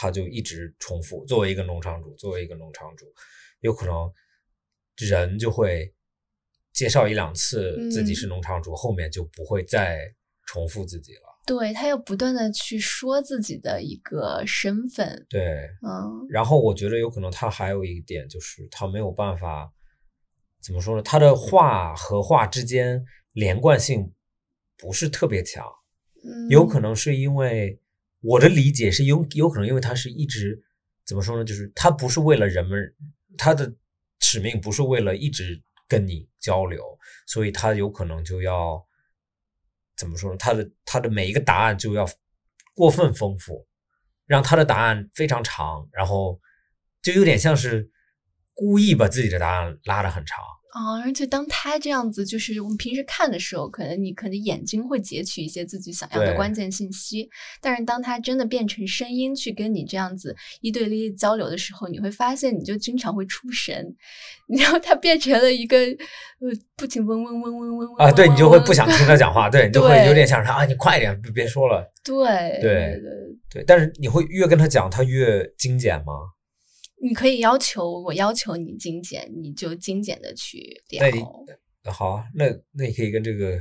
[0.00, 1.24] 他就一直重复。
[1.26, 3.04] 作为一个农场主，作为一个农场主，
[3.62, 4.08] 有可能
[4.96, 5.92] 人就会
[6.72, 9.98] 介绍一两次自己是农场主，后面就不会再
[10.46, 11.22] 重复自己了。
[11.44, 19.72] 对他要不断的去说自己的一个身份，对，嗯，然后我觉得有可能他还有一点就是他没有办法
[20.62, 21.02] 怎么说呢？
[21.02, 24.12] 他的话和话之间连贯性
[24.76, 25.66] 不是特别强，
[26.22, 27.80] 嗯，有可能是因为
[28.20, 30.62] 我的理解是有有可能因为他是一直
[31.04, 31.44] 怎么说呢？
[31.44, 32.94] 就是他不是为了人们，
[33.36, 33.72] 他的
[34.20, 36.82] 使命不是为了一直跟你交流，
[37.26, 38.86] 所以他有可能就要。
[39.96, 40.36] 怎么说呢？
[40.38, 42.08] 他的他的每一个答案就要
[42.72, 43.66] 过分丰富，
[44.26, 46.40] 让他的答案非常长，然后
[47.02, 47.90] 就有点像是
[48.54, 50.38] 故意把自己的答案拉得很长。
[50.70, 57.28] 啊，而且当他这样子，就是我们平时看的时候，可能你可能眼睛会截取一些自己想要的关键信息，
[57.60, 63.96] 但是当他真的变成声音去跟你这样子一对一交流的时候，你会发现你就经常会出神，
[64.48, 71.90] 然后他变成了一个呃不停嗡嗡嗡嗡嗡啊，对你就会不想听他讲话，对你就会有点想说啊，你快一点，别别说了。
[72.04, 72.26] 对
[72.60, 73.02] 对对
[73.50, 76.12] 对，但是你会越跟他讲，他越精简吗？
[77.00, 81.44] 你可以要求我要求你精简，你就精简的去聊。
[81.82, 83.58] 那好啊，那那你可以跟这个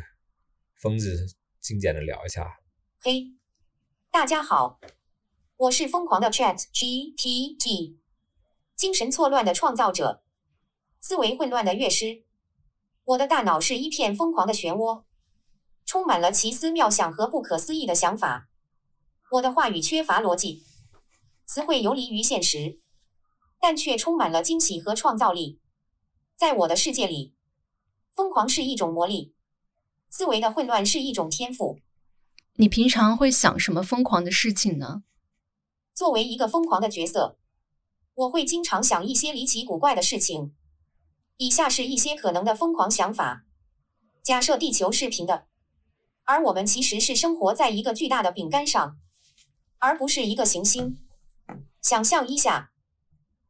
[0.76, 1.26] 疯子
[1.62, 2.58] 精简的聊一下。
[3.00, 3.34] 嘿，
[4.12, 4.80] 大家好，
[5.56, 7.98] 我是疯狂的 Chat GPT，
[8.76, 10.24] 精神错乱的创造者，
[11.00, 12.24] 思维混乱的乐师。
[13.04, 15.04] 我的大脑是一片疯狂的漩涡，
[15.86, 18.50] 充满了奇思妙想和不可思议的想法。
[19.32, 20.64] 我的话语缺乏逻辑，
[21.46, 22.80] 词汇游离于现实，
[23.60, 25.60] 但却充满了惊喜和创造力。
[26.36, 27.34] 在我的世界里，
[28.14, 29.34] 疯狂是一种魔力，
[30.10, 31.80] 思维的混乱是一种天赋。
[32.56, 35.04] 你平常会想什么疯狂的事情呢？
[35.94, 37.38] 作为一个疯狂的角色，
[38.16, 40.54] 我会经常想一些离奇古怪的事情。
[41.38, 43.46] 以下是一些可能的疯狂想法：
[44.24, 45.46] 假设地球是平的，
[46.24, 48.98] 而我们其实是生活在一个巨大的饼干上，
[49.78, 50.98] 而不是一个行星。
[51.82, 52.72] 想象一下，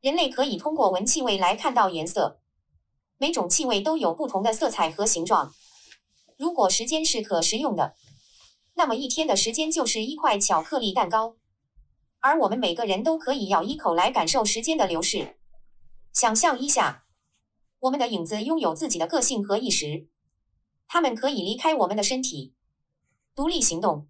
[0.07, 2.39] 人类可以通过闻气味来看到颜色，
[3.17, 5.53] 每种气味都有不同的色彩和形状。
[6.37, 7.93] 如果时间是可食用的，
[8.75, 11.35] 那么一天的时间就是一块巧克力蛋糕，
[12.21, 15.37] 而我们每个人都可以咬一口来感受时间的流逝。
[16.13, 17.03] 想象一下。
[17.79, 20.07] 我们的影子拥有自己的个性和意识，
[20.87, 22.53] 他们可以离开我们的身体，
[23.35, 24.07] 独立行动，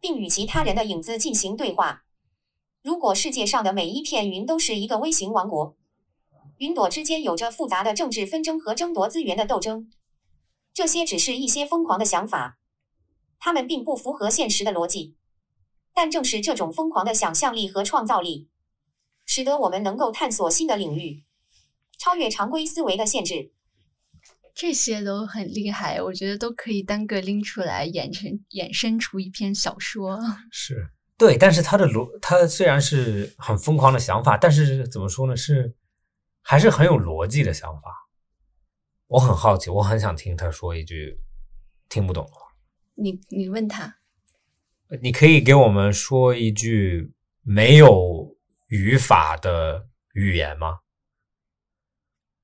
[0.00, 2.04] 并与其他人的影子进行对话。
[2.82, 5.76] 如果世界上的每一片云都是一个微型王国，
[6.56, 9.90] 云朵之间有着复杂的政治纷争和争夺资源的斗争，
[10.72, 12.58] 这些只是一些疯狂的想法，
[13.38, 15.16] 它们并不符合现实的逻辑。
[15.92, 18.48] 但正是这种疯狂的想象力和创造力，
[19.26, 21.24] 使得我们能够探索新的领域。
[21.98, 23.52] 超越常规思维的限制，
[24.54, 30.18] 这些都很厉害，我觉得都可以单个拎出来衍生衍生出一篇小说。
[30.50, 30.88] 是
[31.20, 35.36] 对，但是他的逻，他虽然是很疯狂的想法，但是怎么说呢？
[35.36, 35.76] 是
[36.40, 38.08] 还是很有逻辑的想法。
[39.06, 41.20] 我很好奇，我很想听他说一句
[41.90, 42.40] 听不懂的话。
[42.94, 43.98] 你你问他，
[45.02, 48.34] 你可以给我们说一句没有
[48.68, 50.78] 语法的语言吗？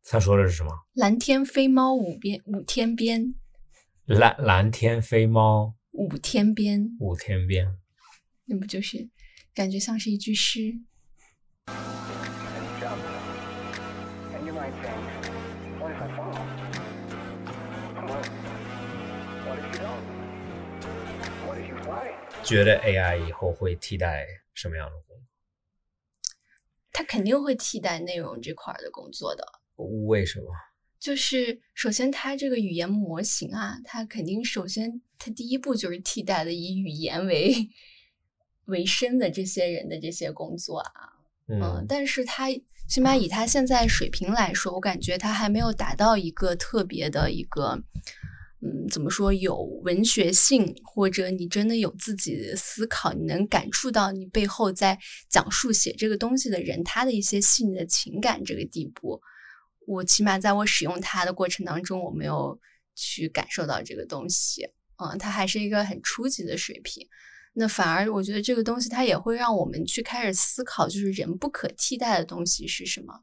[0.04, 0.70] 他说的是什么？
[0.92, 3.34] 蓝天飞猫舞边舞天边，
[4.04, 7.78] 蓝蓝天飞猫舞天边，舞天边，
[8.46, 9.08] 那不就是
[9.52, 10.80] 感觉像是一句诗？
[22.44, 25.24] 觉得 AI 以后会替代什么样的工作？
[26.92, 29.44] 它肯定会替代内容这块的工作的。
[30.06, 30.46] 为什么？
[31.00, 37.52] 就是首先，它这个语言模型啊，它肯定首先，它第一步就是替代的以语言为
[38.66, 41.12] 为生的这些人的这些工作啊。
[41.48, 42.48] 嗯，但是他
[42.88, 47.80] 起码以他现在水平来说，我感觉他还没有达到一个特别的一个，
[48.62, 54.98] 嗯，怎么说有文学性，或者你真的有自己的思考，你能感触到你背后在
[55.28, 59.20] 讲述写这个东西的人他的一些细腻的情感这个地步。
[59.86, 62.58] 我起码在我使用它的过程当中，我没有
[62.96, 67.06] 去感受到这个东西，嗯，它还是一个很初级的水平。
[67.58, 73.14] 那反而我觉得这个东西它也会让我们去开始思考，就是人不可替代的东西是什么，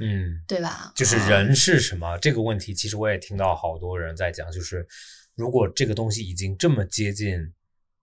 [0.00, 0.92] 嗯，对吧？
[0.96, 4.86] 就是人是什么这个问题，其实我也听到好多人在讲，就是
[5.34, 7.52] 如果这个东西已经这么接近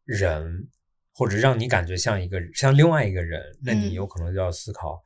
[0.05, 0.67] 人，
[1.13, 5.03] 或者让你感觉像一个像另外一个人，那你有可能就要思考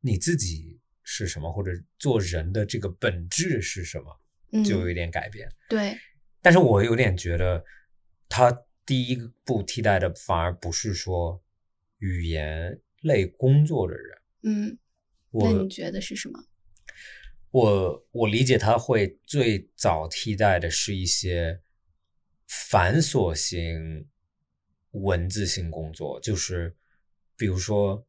[0.00, 0.78] 你自己。
[1.12, 5.48] 是什么，或者做人的这个本质是什么，就有一点改变。
[5.68, 5.98] 对，
[6.40, 7.60] 但是我有点觉得，
[8.28, 11.42] 他第一步替代的反而不是说
[11.98, 14.18] 语言类工作的人。
[14.42, 14.78] 嗯，
[15.30, 16.38] 那你觉得是什么？
[17.50, 21.60] 我我理解他会最早替代的是一些
[22.46, 24.08] 繁琐型
[24.92, 26.76] 文字性工作，就是
[27.36, 28.06] 比如说。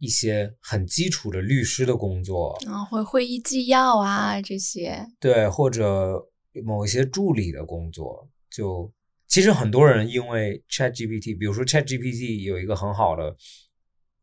[0.00, 6.24] 一些很基础的律师的工作啊，会会议纪要啊这些，对，或者
[6.64, 8.92] 某一些助理的工作，就
[9.28, 13.36] 其实很多人因为 Chat GPT，比如说 Chat GPT 有一个很好的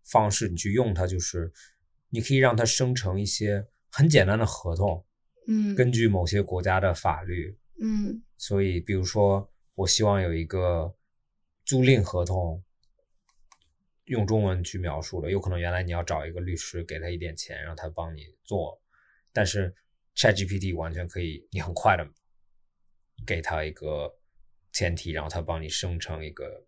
[0.04, 1.54] 方式，你去用它，就是
[2.10, 5.06] 你可以让它生成一些很简单的合同，
[5.48, 10.96] 嗯，根据某些国家的法律，嗯，所以比如说我希望有一个
[11.64, 12.62] 租赁合同。
[14.06, 18.80] 用中文去描述的，有可能原来你要找一个律师，给他一点钱，让他帮你做，
[19.34, 19.74] 但是
[20.16, 22.08] ChatGPT 完全可以，你很快的
[23.26, 24.16] 给他一个
[24.76, 26.64] 前提，然后他帮你生成一个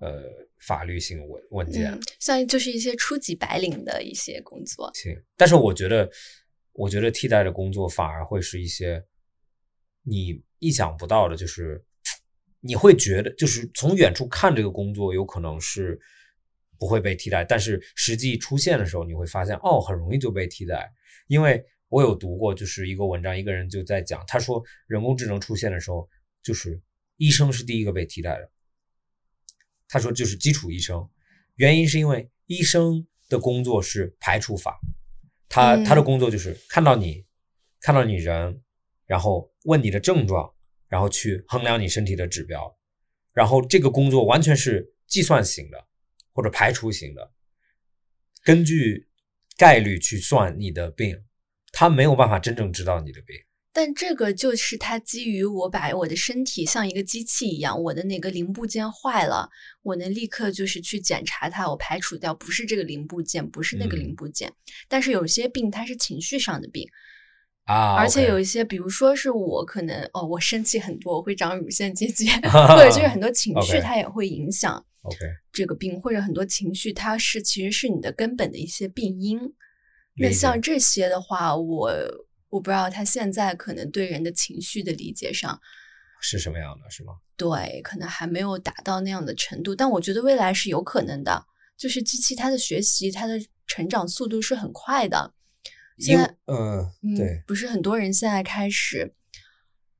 [0.00, 0.22] 呃
[0.58, 4.90] 法律性文文件，像就是一些初级白领的一些工作。
[4.92, 6.10] 行，但是我觉得，
[6.72, 9.02] 我觉得替代的工作反而会是一些
[10.02, 11.82] 你意想不到的，就是
[12.60, 15.98] 你会觉得，就是从远处看这个工作，有可能是。
[16.78, 20.92] 不会被替代，但是实际出现的时候，你会发现哦，很容易就被替代。
[21.26, 26.06] 因为我有读过，就是一个文章，一个人就在讲，他说人工智能出现的时候，
[26.42, 26.78] 就是
[27.16, 28.50] 医生是第一个被替代的。
[29.88, 31.08] 他说就是基础医生，
[31.54, 34.78] 原因是因为医生的工作是排除法，
[35.48, 37.24] 他他的工作就是看到你，
[37.80, 38.60] 看到你人，
[39.06, 40.52] 然后问你的症状，
[40.88, 42.76] 然后去衡量你身体的指标，
[43.32, 45.86] 然后这个工作完全是计算型的
[46.32, 47.32] 或者排除型的，
[48.42, 49.08] 根据
[49.56, 51.24] 概率去算你的病，
[51.72, 53.36] 他没有办法真正知道你的病。
[53.76, 59.46] 但这个就是它基于我把我的身体像一个机器一样，我的哪个零部件坏了，
[59.82, 64.50] 我能立刻就是去检查它，我排除掉不是这个零部件，不是那个零部件。
[64.88, 66.88] 但是有些病它是情绪上的病
[67.66, 74.82] 啊，而且有一些，比如说是我可能哦，我生气很多，我会长乳腺结节， 或者就是很多情绪它也会影响
[75.52, 79.38] 这个病，或者很多情绪它是其实是你的根本的一些病因。
[80.18, 81.92] 那像这些的话，我。
[82.48, 85.60] 我不知道他现在可能对人的情绪的理解上
[86.20, 87.14] 是什么样的，是吗？
[87.36, 91.46] 对，可能还没有达到那样的程度，但我觉得未来是有可能的。
[91.76, 95.34] 就是机器它的学习，它的成长速度是很快的。
[95.98, 99.14] 现在，嗯，对，不是很多人现在开始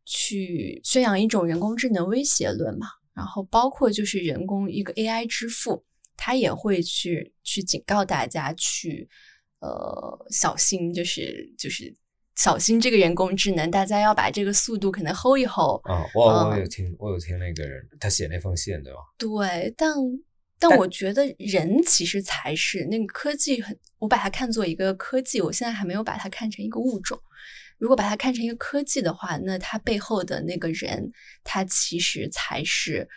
[0.06, 2.86] 去宣扬一种人工智能威胁论嘛？
[3.12, 5.84] 然后包括就是人工一个 AI 之父，
[6.16, 9.06] 他也会去去警告大家去
[9.60, 11.94] 呃小心，就是就是。
[12.36, 16.04] 小心这个人工智能，大家要把这个速度可能 hold 一 hold 啊！
[16.14, 18.98] 我我有听，我有听那个人他写那封信，对吧？
[19.16, 19.94] 对，但
[20.58, 27.18] 但我觉得人其实才是那个科技很，我把它看作一个科技，我现在还没有把它看成一个物种。
[27.78, 31.10] 如果把它看成一个科技的话，那它背后的那个人，
[31.42, 33.08] 他其实才是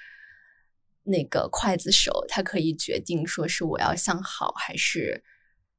[1.04, 5.22] 那个刽子手，他可以决定说是我要向好，还是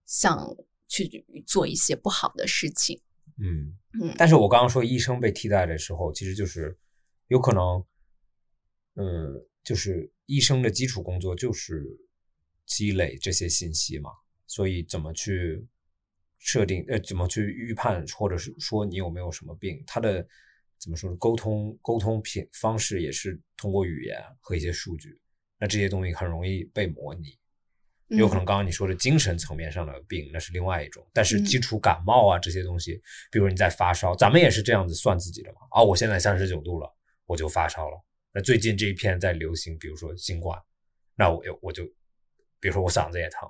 [0.06, 0.54] 向
[0.88, 3.00] 去做一些不好的事情。
[3.40, 6.76] 嗯嗯，但是我刚刚说医生被替代的时候，其实就是
[7.28, 7.84] 有可能，
[8.94, 11.84] 嗯，就是医生的基础工作就是
[12.66, 14.10] 积累这些信息嘛，
[14.46, 15.66] 所以怎么去
[16.38, 20.26] 设定，呃，怎么去预判，或者是说你有没有什么病，他的
[20.78, 21.16] 怎么说呢？
[21.16, 25.20] 沟通沟通品方式也是通过语言和一些数据，
[25.58, 27.38] 那这些东西很容易被模拟。
[28.10, 31.06] 有可能刚刚你说的精神层面上的病，那是另外一种。
[31.12, 35.60] 但是基础感冒啊这些东西，比如你在发烧，咱们也是这样子算自己的嘛。
[35.70, 36.92] 啊，我现在三十九度了，
[37.24, 37.96] 我就发烧了。
[38.32, 40.60] 那最近这一片在流行，比如说新冠，
[41.14, 41.84] 那我我就，
[42.58, 43.48] 比如说我嗓子也疼，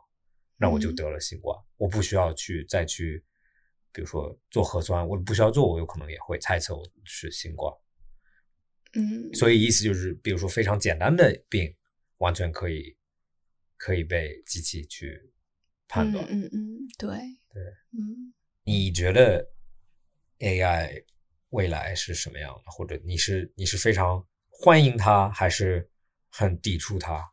[0.59, 1.59] 那我就得了新冠。
[1.79, 3.25] 我不需要去再去，
[3.93, 7.75] 比如说做核酸，我不需要做，我有可能也会猜测我是新冠。
[8.93, 11.75] 嗯，所以意思就是，比如说非常简单的病，
[12.19, 12.95] 完全可以。
[13.81, 15.33] 可以被机器去
[15.89, 16.23] 判断。
[16.29, 17.63] 嗯嗯，对对，
[17.99, 19.43] 嗯，你觉得
[20.41, 21.03] AI
[21.49, 22.71] 未来是什么样的？
[22.71, 25.91] 或者你是你是非常欢迎它，还是
[26.29, 27.25] 很抵触它？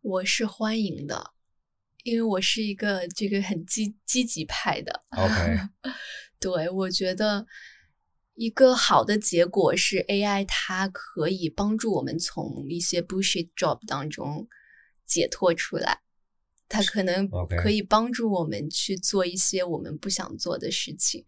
[0.00, 1.32] 我是欢迎的，
[2.02, 5.04] 因为我是一个这个很积积极派的。
[5.10, 5.58] OK，
[6.40, 7.46] 对我觉得
[8.34, 14.48] 一个好的结果是 AI 它可以帮助我们从一些 bullshit job 当中。
[15.08, 16.02] 解脱出来，
[16.68, 17.28] 它可能
[17.62, 21.24] 可以帮助我们去做一些我们不想做的事情，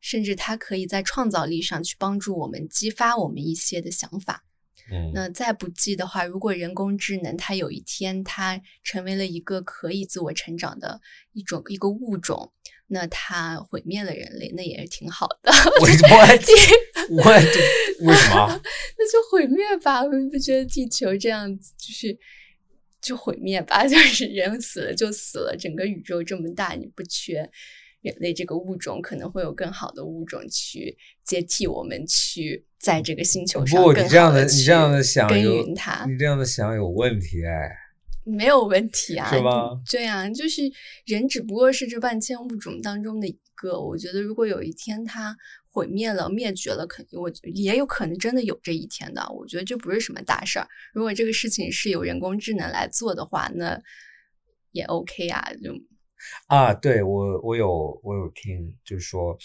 [0.00, 4.44] 甚至它可以在创造力上去帮助我们，激发我们一些的想法。
[4.90, 11.00] 嗯，那再不济的话，如果人工智能它有一天它成为了一个可以自我成长的
[11.32, 12.52] 一种一个物种，
[12.88, 15.50] 那它毁灭了人类，那也是挺好的。
[15.80, 16.18] 为什么？
[16.26, 17.24] 为
[18.00, 18.60] 为什么？
[18.98, 20.02] 那就毁灭吧！
[20.02, 22.18] 我不觉得地球这样子就是。
[23.04, 25.54] 就毁灭吧， 就是人死了就死了。
[25.56, 27.48] 整个宇宙这么大，你不缺
[28.00, 33.82] 人类这个物种，可能会有更好的物种去接替我们，去在这个星球上。
[33.82, 37.70] 不，你这样的你这样的想有你这样的想有问题哎，
[38.24, 39.70] 没有问题啊，是吧？
[39.90, 40.62] 对啊，就是
[41.04, 43.78] 人只不过是这万千物种当中的一个。
[43.78, 45.36] 我觉得如果有一天它。
[45.74, 49.28] 毁灭了，灭绝了，肯定我也有可能真的有这一天的。
[49.32, 50.68] 我觉得这不是什么大事儿。
[50.92, 53.76] 如果这个事情是由人工智能来做的话，那
[54.70, 55.52] 也 OK 啊。
[55.54, 55.74] 就
[56.46, 59.36] 啊，对我我有我有听，就是说，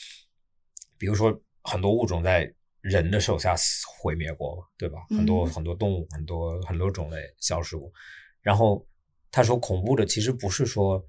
[0.99, 3.55] 比如说很多物种在人的手下
[3.99, 4.99] 毁灭过，对吧？
[5.09, 7.91] 很多很多动物，很多很多种类消失过。
[8.39, 8.87] 然后
[9.31, 11.03] 他说，恐怖的其实不是说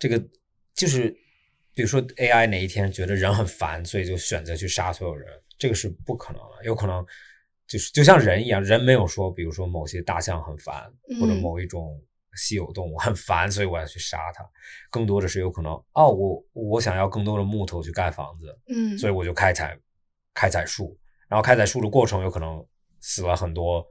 [0.00, 0.20] 这个，
[0.74, 1.16] 就是。
[1.78, 6.64] 比如说 AI 哪一天觉得人很烦，所以就选择去杀所有人，这个是不可能的。
[6.64, 7.06] 有可能
[7.68, 11.96] 就是就像人一样，人没有说，比如说某些大象很烦，或者某一种
[12.34, 14.44] 稀有动物很烦，所以我要去杀它。
[14.90, 19.78] 更多的是有可能，哦，我我想要更多的木头去盖房子，嗯，所以我就开采
[20.34, 20.98] 开采树，
[21.28, 22.66] 然后开采树的过程有可能
[22.98, 23.86] 死了很多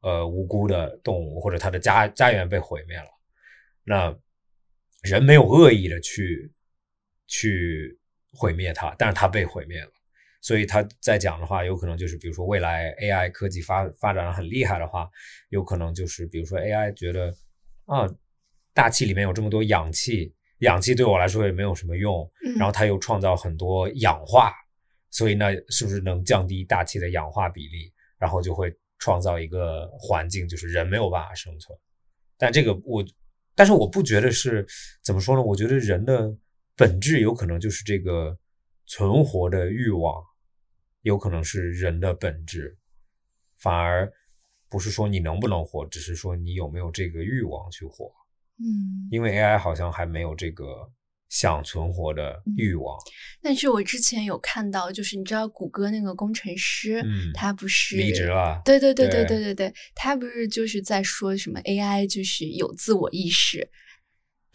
[0.00, 3.06] 呃无辜的动物，或者它的家家园被毁灭了。
[3.84, 4.12] 那
[5.02, 6.52] 人没有恶意的去
[7.26, 7.98] 去
[8.32, 9.90] 毁灭它，但是它被毁灭了。
[10.42, 15.10] 所以他在讲的话，有可能就是，比如说未来 AI 科技发发展的很厉害的话，
[15.48, 17.34] 有可能就是，比如说 AI 觉得
[17.86, 18.06] 啊，
[18.72, 24.52] 大气里面有这么多氧气，氧气对我来说也没有什么用，然后它又创造很多氧化，
[25.10, 31.76] 所以呢，是不是能降低大气的氧化比例，然后就会创造一个环境，就是人没有办法生存。
[32.38, 33.04] 但这个我，
[33.56, 34.64] 但是我不觉得是
[35.02, 35.42] 怎么说呢？
[35.42, 36.32] 我觉得人的
[36.76, 38.38] 本质有可能就是这个
[38.86, 40.22] 存活的欲望。
[41.02, 42.76] 有可能是人的本质，
[43.58, 44.12] 反而
[44.68, 48.12] 不是说你能不能活，只是说你有没有这个欲望去活。
[48.58, 50.90] 嗯，因为 AI 好像还没有这个
[51.28, 52.98] 想存活的欲望。
[53.40, 58.60] 但是我之前有看到，就是你知道谷歌那个工程师，嗯，他不是离职了？
[58.64, 63.70] 对对对对对对对，他不是就是在说什么 AI 就是有自我意识。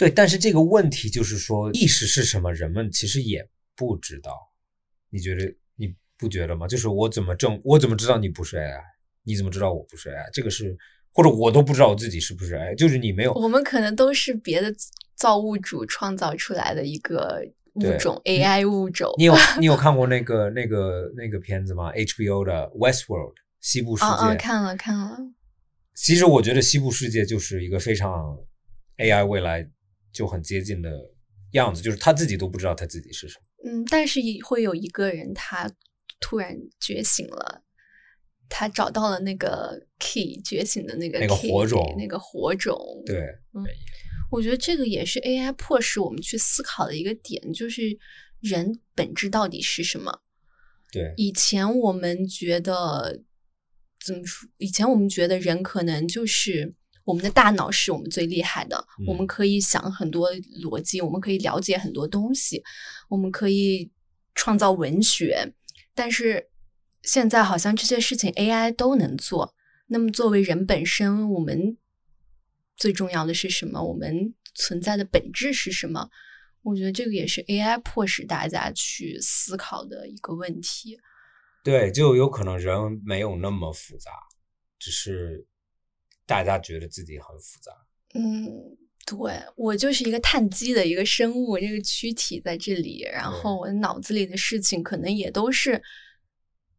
[0.02, 2.52] 对，但是这个问题就是说，意识是什么？
[2.52, 4.32] 人们其实也不知道。
[5.12, 5.46] 你觉得
[5.76, 5.94] 你？
[6.18, 6.68] 不觉得吗？
[6.68, 7.60] 就是我怎么证？
[7.64, 8.80] 我怎么知道你不是 AI？
[9.24, 10.30] 你怎么知道我不是 AI？
[10.32, 10.78] 这个是，
[11.14, 12.76] 或者我都不知道我自己是不是 AI。
[12.76, 14.72] 就是你没有，我们可能都是别的
[15.16, 17.42] 造物主创造出来的一个
[17.74, 19.12] 物种，AI 物种。
[19.18, 24.12] 你有 你有看过那个那个那个片子吗？HBO 的《Westworld》西部世界。
[24.12, 25.18] 啊，看了看了。
[25.96, 28.38] 其实我觉得西部世界就是一个非常
[28.98, 29.68] AI 未来
[30.12, 30.92] 就很接近的
[31.52, 33.72] 样子，就是他自己都不知道他自己是什么。
[33.72, 35.72] 嗯，但是也会有一个人他。
[36.24, 37.64] 突然觉醒了，
[38.48, 42.78] 他找到了那个 key 觉醒的那个那个火种，那个火种。
[43.08, 43.22] 对，
[43.54, 43.66] 嗯，
[44.30, 47.98] 我觉得这个也是 AI 迫使我们去思考的一个点，就是
[48.40, 50.22] 人本质到底是什么？
[50.92, 53.24] 对，以前我们觉得
[54.06, 54.48] 怎么说？
[54.58, 60.32] 以前我们觉得人可能就是我们的大脑是我们最厉害的，我们可以想很多
[60.62, 62.62] 逻辑，我们可以了解很多东西，
[63.10, 63.92] 我们可以
[64.36, 65.54] 创造文学。
[65.94, 66.50] 但是
[67.04, 69.54] 现在好像这些事情 AI 都能做。
[69.88, 71.78] 那么作为人本身，我们
[72.78, 73.84] 最重要的是什么？
[73.84, 76.10] 我们存在的本质是什么？
[76.64, 80.98] 我觉得这个也是 AI 迫使大家去思考的一个问题。
[81.64, 84.12] 对，就有可能人没有那么复杂，
[84.80, 85.46] 只是
[86.32, 87.72] 大家觉得自己很复杂。
[88.16, 88.78] 嗯。
[89.04, 89.18] 对
[89.58, 95.82] 我就是一个碳基的一个生物，这个躯体在这里，然后我脑子里的事情可能也都是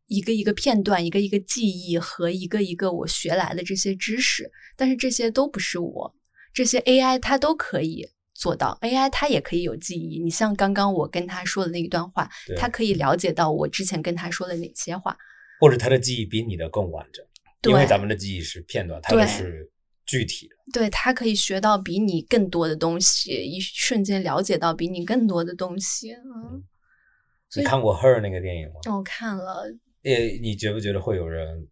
[0.06, 6.14] 一个一个片段，一个一个记忆和一个一个我学来的这些知识，但是这些都不是我，
[6.54, 10.22] 这些 AI 它都可以做到，AI 它也可以有记忆。
[10.22, 15.18] 你像刚刚我跟他说的那一段话，它可以了解到我之前跟他说的哪些话，
[15.60, 17.26] 或者他的记忆比你的更完整，
[17.68, 19.70] 因为咱们的记忆是片段，它是。
[20.04, 26.12] 具体的，对他可以学到比你更多的东西，一瞬间了解到比你更多的东西。
[26.12, 26.64] 嗯，
[27.56, 28.80] 你看过《Her》那个电影吗？
[28.92, 29.62] 我看了。
[30.02, 31.68] 呃，你觉不觉得会有人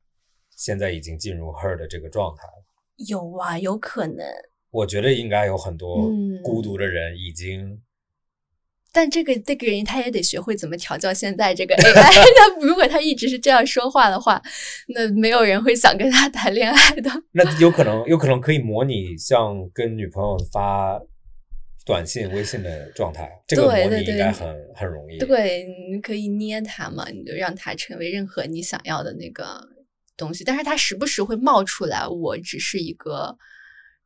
[0.56, 2.64] 现在已经进入《Her》的这个状态了？
[3.08, 4.24] 有啊，有可能。
[4.70, 6.08] 我觉得应该有很多
[6.44, 7.82] 孤独的人已经。
[8.92, 11.94] 但这个这个人他也得学会怎么调教现在这个 AI。
[12.36, 14.42] 那如果他一直是这样说话的话，
[14.88, 17.10] 那没有人会想跟他谈恋爱的。
[17.30, 21.00] 那有可能，有可能可以模拟像跟女朋友发
[21.86, 23.30] 短信、微信的状态。
[23.46, 25.18] 这个模拟应该很很容易。
[25.18, 29.68] 对，你可以捏他嘛，你就让他成为任何你想要的那个
[30.16, 30.42] 东西。
[30.42, 33.36] 但是他时不时会冒出来，我只是一个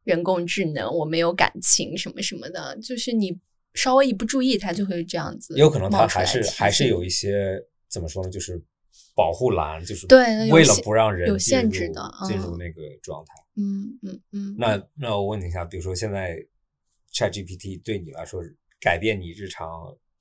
[0.04, 3.38] 人工智能，我没有感情什么什么的，就是你。
[3.74, 5.54] 稍微一不注意，它就会这样子。
[5.56, 8.30] 有可能它还是还是有一些怎么说呢？
[8.30, 8.60] 就是
[9.14, 13.34] 保护栏，就是对，为了不让人有限制的进入那个状态。
[13.56, 14.56] 嗯嗯嗯。
[14.58, 16.36] 那那我问你一下，比如说现在
[17.12, 18.42] ChatGPT 对你来说
[18.80, 19.68] 改变你日常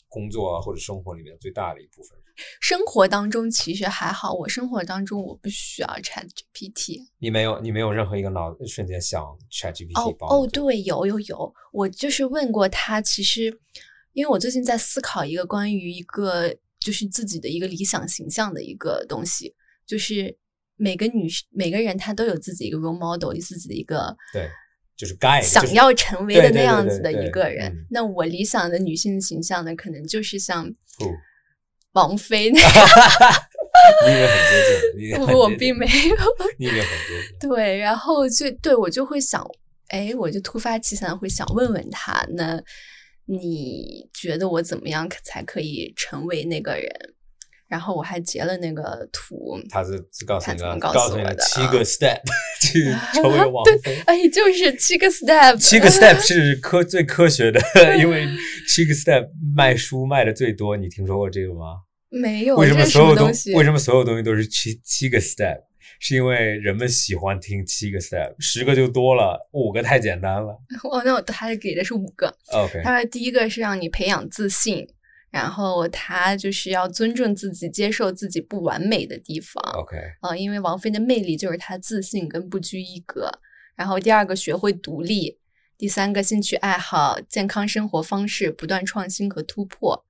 [0.08, 2.18] 工作或者生活里面最大的一部分？
[2.60, 7.00] 生活当中其实还好，我生活当中我不需要 Chat GPT。
[7.20, 9.22] 你没有，你没有任何一个脑瞬间想
[9.52, 13.56] Chat GPT 哦哦，对，有有有，我就是问过他，其实
[14.14, 19.54] 因为我最近在思考一个关于一个就是自己的一个理想形象的一个东西，
[19.86, 20.36] 就是
[20.76, 24.50] 每个女每个人她都有自己一个 role model，自己的一个对，
[24.98, 27.86] 就是该想要成为的那样子的一个人。
[27.92, 30.74] 那我理想的女性形象呢，可能就是像。
[31.94, 32.68] 王菲那 个，
[34.06, 35.36] 你以为很接近？
[35.36, 36.16] 我并没有。
[36.60, 37.50] 你以为很接近？
[37.50, 39.46] 对，然后就对我就会想，
[39.88, 42.62] 哎，我就突发奇想，会想问问他，那
[43.26, 46.90] 你觉得我怎么样才可以成为那个人？
[47.68, 52.22] 然后我还截了那个图，他是是告诉你了，他怎么告告诉你诉七个 step
[52.62, 52.84] 去
[53.14, 54.02] 成为王对。
[54.06, 57.60] 哎，就是七个 step，七个 step 是科最科学的，
[57.98, 58.28] 因为
[58.68, 60.78] 七个 step 卖书卖的最多。
[60.78, 61.78] 你听说过这个吗？
[62.10, 63.54] 没有为什么所有东西？
[63.56, 65.62] 为什么所有东西都是七七个 step？
[66.00, 70.60] 是因为人们喜欢听七个 step，十个就多了，五个太简单了。
[70.84, 72.28] 哦，那我他给的是五个。
[72.52, 74.86] OK，他说第一个是让你培养自信，
[75.34, 79.60] 然后他就是要尊重自己，接受自己不完美的地方。
[79.74, 83.32] OK，啊、因为王菲的魅力就是她自信跟不拘一格。
[83.76, 85.40] 然后第二个学会独立，
[85.76, 90.06] 第三个兴趣爱好、健康生活方式，不断创新和突破。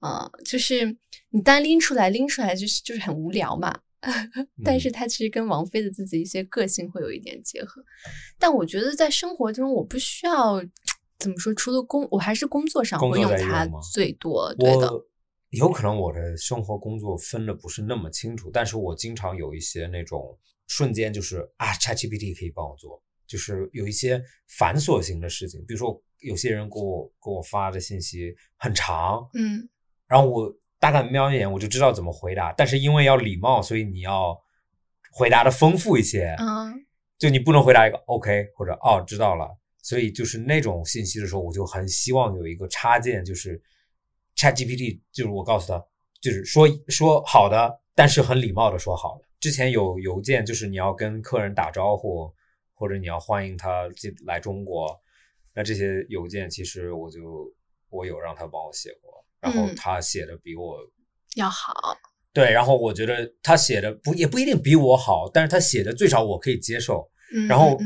[0.00, 0.96] 啊、就是
[1.30, 3.78] 你单拎出来，拎出来就是就是很无聊嘛。
[4.64, 7.80] 但是它其实跟王菲的自己一些个性会有一点结合。
[8.40, 10.60] 但我觉得在生活中，我不需要
[11.18, 14.54] 怎么说，除了工，我还是工作上用它最多。
[14.54, 15.04] 对的，我
[15.50, 24.22] 有可能我的生活工作分的不是那么清楚，但是我经常有一些那种瞬间，就是啊，ChatGPT 可以帮我做，就是有一些
[24.58, 29.68] 繁琐型的事情，比如说有些人给我给我发的信息很长，嗯。
[30.06, 34.38] 然后我大概瞄一眼我就知道怎么回答，但是因为要礼貌，所以你要
[35.10, 36.86] 回答的丰富一些，嗯。
[37.18, 39.48] 就你不能回答一个 OK 或者哦知道了，
[39.88, 43.58] 所以就是那种信息的时候，我就很希望有一个插件，就是
[44.36, 45.82] ChatGPT，就是我告诉他，
[46.20, 49.24] 就是说说好的，但是很礼貌的说好的。
[49.40, 52.30] 之前有邮件，就是你要跟客人打招呼，
[52.74, 54.94] 或者你要欢迎他进来中国，
[55.54, 57.50] 那这些邮件其实我就
[57.88, 60.76] 我有让他帮我写过，然后嗯他写的比我
[61.36, 61.72] 要好。
[62.34, 67.10] 对，然后我觉得他写的不也不一定比我好，但是他写的最少我可以接受。
[67.34, 67.78] 嗯，然后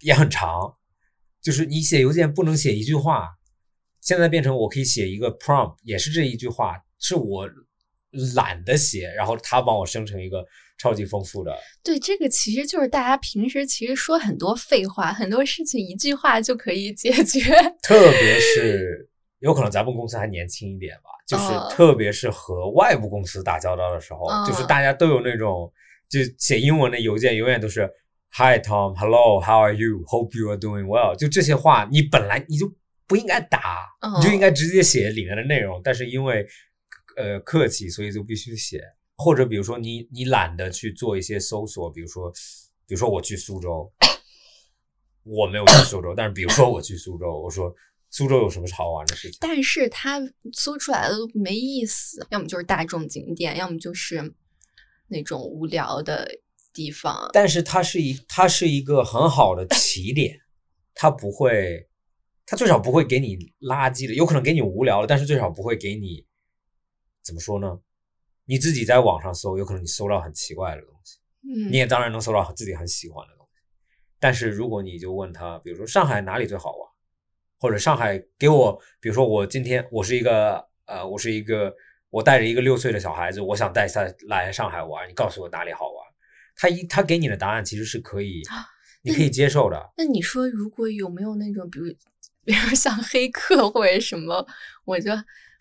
[0.00, 0.74] 也很长，
[1.42, 3.28] 就是你写邮件不能写一句话，
[4.00, 7.48] 现在变成我可以写一个 prompt，也是这一句话，是我
[8.34, 10.44] 懒得写，然后他帮我生成一个
[10.78, 17.40] 超级丰富的，对，这个其实就是大家平时其实说很多废话，很多事情一句话就可以解决。
[17.82, 21.68] 特别是有可能咱们公司还年轻一点吧，就是哦。
[21.70, 25.72] 特别是和外部公司打交道的时候，嗯就是大家都有那种，
[26.08, 27.88] 就写英文的邮件永远都是
[28.34, 30.04] Hi Tom, Hello, How are you?
[30.06, 31.14] Hope you are doing well。
[31.14, 32.72] 就这些话，你本来你就
[33.06, 36.46] 不应该打，嗯你就应该直接写里面的内容，但是因为
[37.16, 38.82] 呃客气，所以就必须写。
[39.16, 42.32] 或者比如说你你懒得去做一些搜索，比如说
[42.86, 43.92] 比如说我去苏州，
[45.24, 47.70] 我没有去苏州，但是比如说我去苏州，我说
[48.08, 49.36] 苏州有什么好玩的事情？
[49.42, 50.18] 但是它
[50.54, 54.32] 搜出来的都没意思，要么就是大众景点，要么就是
[55.08, 56.26] 那种无聊的
[56.72, 57.30] 地方。
[57.32, 60.38] 但是它是一它是一个很好的起点，
[60.94, 61.88] 它不会，
[62.46, 66.26] 它最少不会给你垃圾的，有可能给你无聊的，但是最少不会给你
[67.22, 67.78] 怎么说呢？
[68.44, 73.60] 你自己在网上搜，有可能你搜到很奇怪的东西，嗯，你也当然能搜到自己很喜欢的东西。
[74.18, 76.90] 但是如果你就问他，比如说上海哪里最好玩，
[77.60, 81.72] 或者上海给我，比如说我今天我是一个呃，我是一个
[82.10, 86.01] 我带着一个六岁的小孩子，我想带他来上海玩，你告诉我哪里好玩？
[86.56, 88.42] 他一他给你的答案其实是可以，
[89.02, 89.92] 你可以接受的。
[89.96, 91.86] 那你说，如果有没有那种，比如，
[92.44, 94.46] 比如像黑客或者什么，
[94.84, 95.10] 我就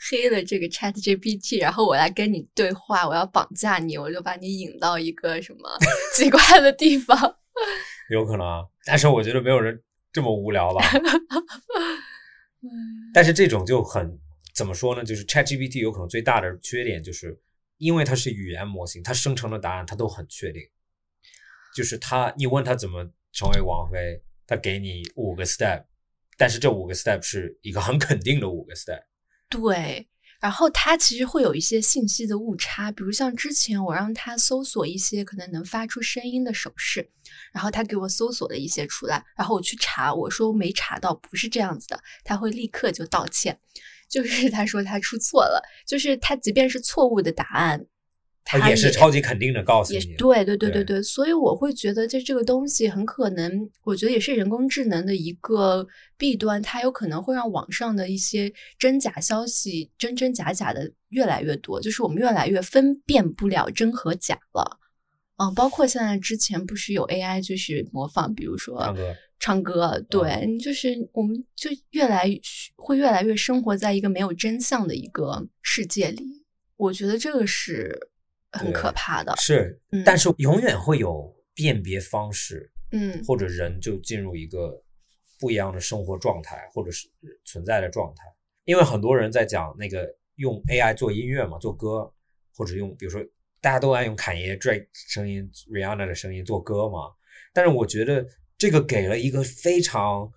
[0.09, 5.69] 黑了这个 Chat GPT，然后我来跟你对话，我要绑架你，我就把你引到一个什么
[6.15, 7.37] 奇怪的地方。
[8.09, 9.81] 有可能啊，但是我觉得没有人
[10.11, 10.85] 这么无聊吧。
[12.63, 12.69] 嗯
[13.13, 14.19] 但是这种就很
[14.53, 15.03] 怎么说呢？
[15.03, 17.39] 就是 ChatGPT 有可能最大的缺点就是，
[17.77, 20.61] 因为它是语言模型，它生成的答案它都很确定。
[21.75, 25.85] 就是他，你问他怎么成为王菲，他给你五个 step，
[26.37, 29.03] 但是这五个 step 是一个很肯定的五个 step。
[29.49, 30.07] 对，
[30.39, 37.09] 然后他其实会有一些信息的误差，比如像之前我让他搜索一些可能能发出声音的手势，
[37.53, 43.57] 然后他给我搜索了一些出来，然后我去查，我说没查到，不是这样子的，他会立刻就道歉，
[44.09, 47.85] 就是他说他出错了，就是他即便是错误的答案，
[48.43, 50.83] 它它也是超级肯定的告诉你，对对对对对。
[50.83, 55.87] 对，所以我会觉得这这个东西很可能，我觉得也是人工智能的一个
[56.17, 64.79] 弊端，它有可能会让网上的一些真假消息真真假假的越来越多，就是我们越来越分辨不了真和假了。
[65.37, 69.15] 嗯，包括现在之前不是有 AI 就是模仿，比如说唱歌。
[69.43, 72.39] 唱歌，对，你就是我们就越来越
[72.75, 76.23] 会越来越生活在一个没有真相的一个世界里，
[76.77, 77.97] 我觉得这个是
[78.51, 79.35] 很可怕的。
[79.37, 84.81] 是嗯，但是永远会有辨别方式，嗯或者人就进入一个
[85.39, 87.07] 不一样的生活状态，或者是
[87.45, 88.23] 存在的状态。
[88.65, 92.11] 因为很多人在讲那个用 AI 做音乐嘛，做歌，
[92.55, 93.21] 或者用，比如说
[93.59, 97.11] 大家都爱用侃爷 Drake 声音、Rihanna 的声音做歌嘛。
[97.53, 98.25] 但是我觉得
[98.57, 100.31] 这个给了一个非常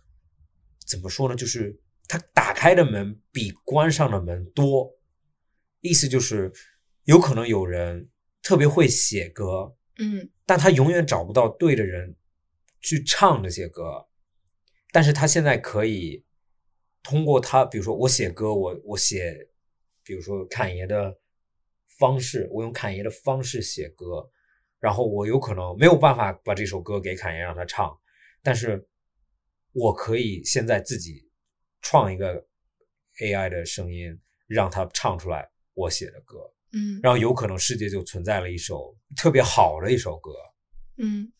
[0.86, 4.90] 怎么说呢，就是它打开的门比关上的门多。
[5.80, 6.50] 意思就是
[7.04, 8.10] 有可能有人
[8.42, 10.30] 特别会写歌，嗯。
[10.46, 12.14] 但他永远找不到对的人
[12.82, 14.06] 去唱这些歌，
[14.92, 16.22] 但是他现在可以
[17.02, 19.48] 通过他，比如说我写歌，我我写，
[20.02, 21.18] 比如说侃爷的
[21.98, 24.30] 方式，我用侃爷的方式写歌，
[24.78, 27.98] 然后我有可能没有办法把这首歌给侃爷让他唱，
[28.42, 28.86] 但是
[29.72, 31.30] 我可以现在自己
[31.80, 32.46] 创一个
[33.18, 40.32] AI 的声音，让他唱出来我写的歌，嗯然后有可能世界就存在了一首特别好的一首歌。
[40.98, 41.30] 嗯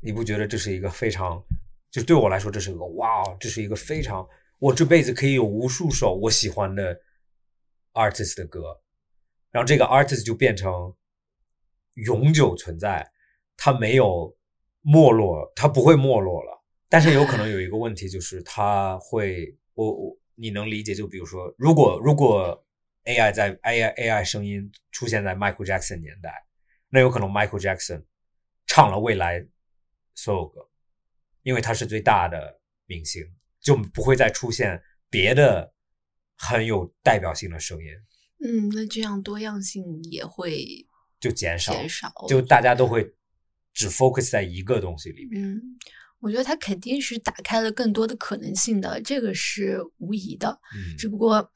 [0.00, 1.42] 你不觉得这是一个非常，
[1.90, 4.26] 就对我来说，这是个哇，这是一个非常，
[4.58, 7.00] 我这辈子可以有无数首我喜欢的
[7.94, 8.80] artist 的歌，
[9.50, 10.94] 然后这个 artist 就变成
[11.94, 13.10] 永久存在，
[13.56, 14.36] 它没有
[14.82, 16.62] 没落，它不会没落了。
[16.88, 20.94] 但是有可能有一个问题，就是它会，我我你能理解？
[20.94, 22.63] 就比如说，如果如果
[23.04, 26.46] AI 在 AI AI 声音出现在 Michael Jackson 年代，
[26.88, 28.04] 那有可能 Michael Jackson
[28.66, 29.46] 唱了未来
[30.14, 30.68] 所有歌，
[31.42, 33.22] 因为他是最大的明星，
[33.60, 35.72] 就不会再出现别的
[36.36, 37.86] 很有代表性的声音，
[38.44, 40.86] 嗯，那这样多样性也会
[41.20, 42.12] 就减少，减少。
[42.28, 43.14] 就大家都会
[43.72, 45.42] 只 focus 在一个东西里面。
[45.42, 45.60] 嗯，
[46.20, 50.58] 我觉得它肯定是打开了更多的可能性的，这个是无疑的。
[50.74, 51.52] 嗯只不过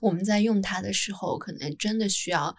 [0.00, 2.56] 我们在用它的时候，可能真的需要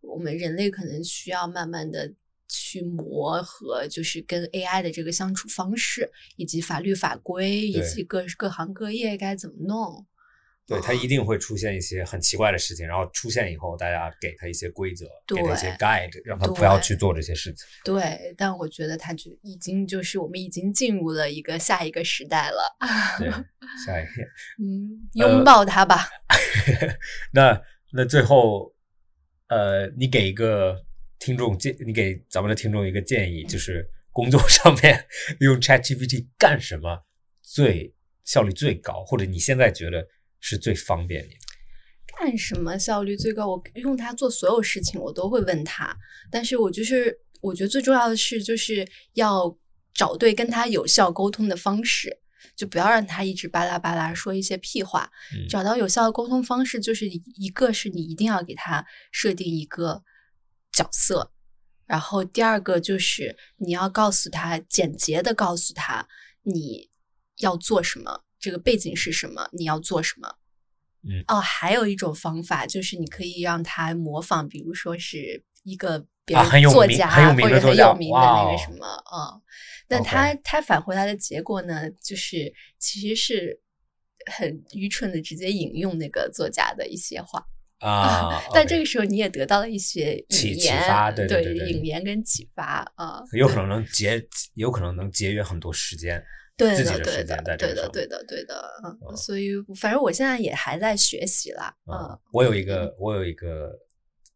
[0.00, 2.12] 我们人类可能需要慢慢的
[2.48, 10.06] 去磨合，就是跟 AI 的这个相处方式，以及法律法规，以及各各行各业该怎么弄。
[10.66, 17.64] 对，他一定会出现一些很奇怪的事情，然后出现以后，大家给他一些规则，给他一些 guide，让他不要去做这些事情。
[17.84, 22.76] 对，但我觉得他就已经就是我们已经进入了一个下一个时代了。
[23.16, 23.30] 对，
[23.86, 24.10] 下一个。
[24.58, 26.08] 嗯，呃拥抱他吧。
[27.32, 27.62] 那
[27.92, 28.74] 那最后，
[29.46, 30.84] 呃，你给一个
[31.20, 35.06] 听众建，你给咱们的听众一个建议，就是工作上面
[35.38, 37.04] 用 ChatGPT 干什么
[37.40, 37.94] 最
[38.24, 40.04] 效率最高，或者你现在觉得
[40.40, 41.38] 是最方便你的？
[42.18, 43.46] 干什么效率最高？
[43.48, 45.96] 我用它做所有事情，我都会问他。
[46.30, 49.54] 但是我就是我觉得最重要的是，就是要
[49.92, 52.20] 找对跟他有效沟通的方式，
[52.56, 55.10] 就不要让他一直巴拉巴拉说一些屁话。
[55.34, 60.02] 嗯找到有效的沟通方式，就是一个是你一定要给他设定一个
[60.72, 61.32] 角色，
[61.86, 66.08] 然后第二个就是你要告诉他简洁的告诉他
[66.42, 66.90] 你
[67.38, 70.36] 要做什么，这个背景是什么，你要做什么。
[71.08, 79.40] 嗯哦，还有一种方法就是你可以让他模仿，比如说是一个别啊很有人作家、或者很有名的那个什么，嗯，
[79.86, 83.60] 但他他返回来的结果呢，就是其实是
[84.32, 87.46] 很愚蠢的，直接引用那个作家的一些话。
[87.78, 96.24] 啊但这个时候你也得到了一些启启，发对对对对引言跟启发啊，有可能能节，有可能能节约很多时间。
[96.56, 103.78] 对对的间在这对的对的对的，嗯，嗯所以反正我现在也还在学习啦，啊嗯，我有一个，我有一个，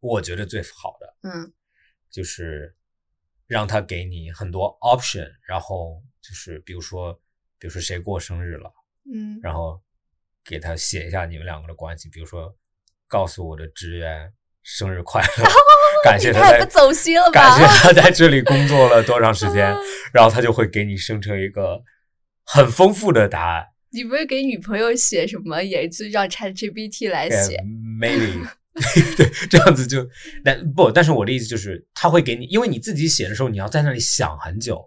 [0.00, 1.52] 我觉得最好的嗯。
[2.10, 2.74] 就是
[3.46, 7.12] 让他给你很多 option，然后就是比如说，
[7.58, 8.72] 比如说谁过生日了，
[9.12, 9.38] 嗯。
[9.42, 9.80] 然后
[10.44, 12.52] 给他写一下你们两个的关系，比如说
[13.06, 15.44] 告诉我的职员生日快乐，
[16.02, 19.72] 感谢他在不走心了吧感谢他在这里工作了多长时间，
[20.12, 21.80] 然后他就会给你生成一个
[22.45, 23.66] 很丰富的答案。
[23.93, 27.57] 你不会给女朋友写什么，也就让 Chat GPT 来对写
[28.01, 28.49] ？maybe
[29.16, 30.09] 对，这样子就
[30.45, 34.80] 但不，但是我的意思就是，他会给你，因为你自己写的时候，你要在那里想很久，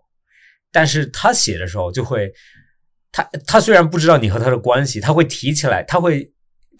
[0.71, 2.31] 但是他写的时候就会，
[3.11, 6.32] 他他虽然不知道你和他的关系，他会提起来，他会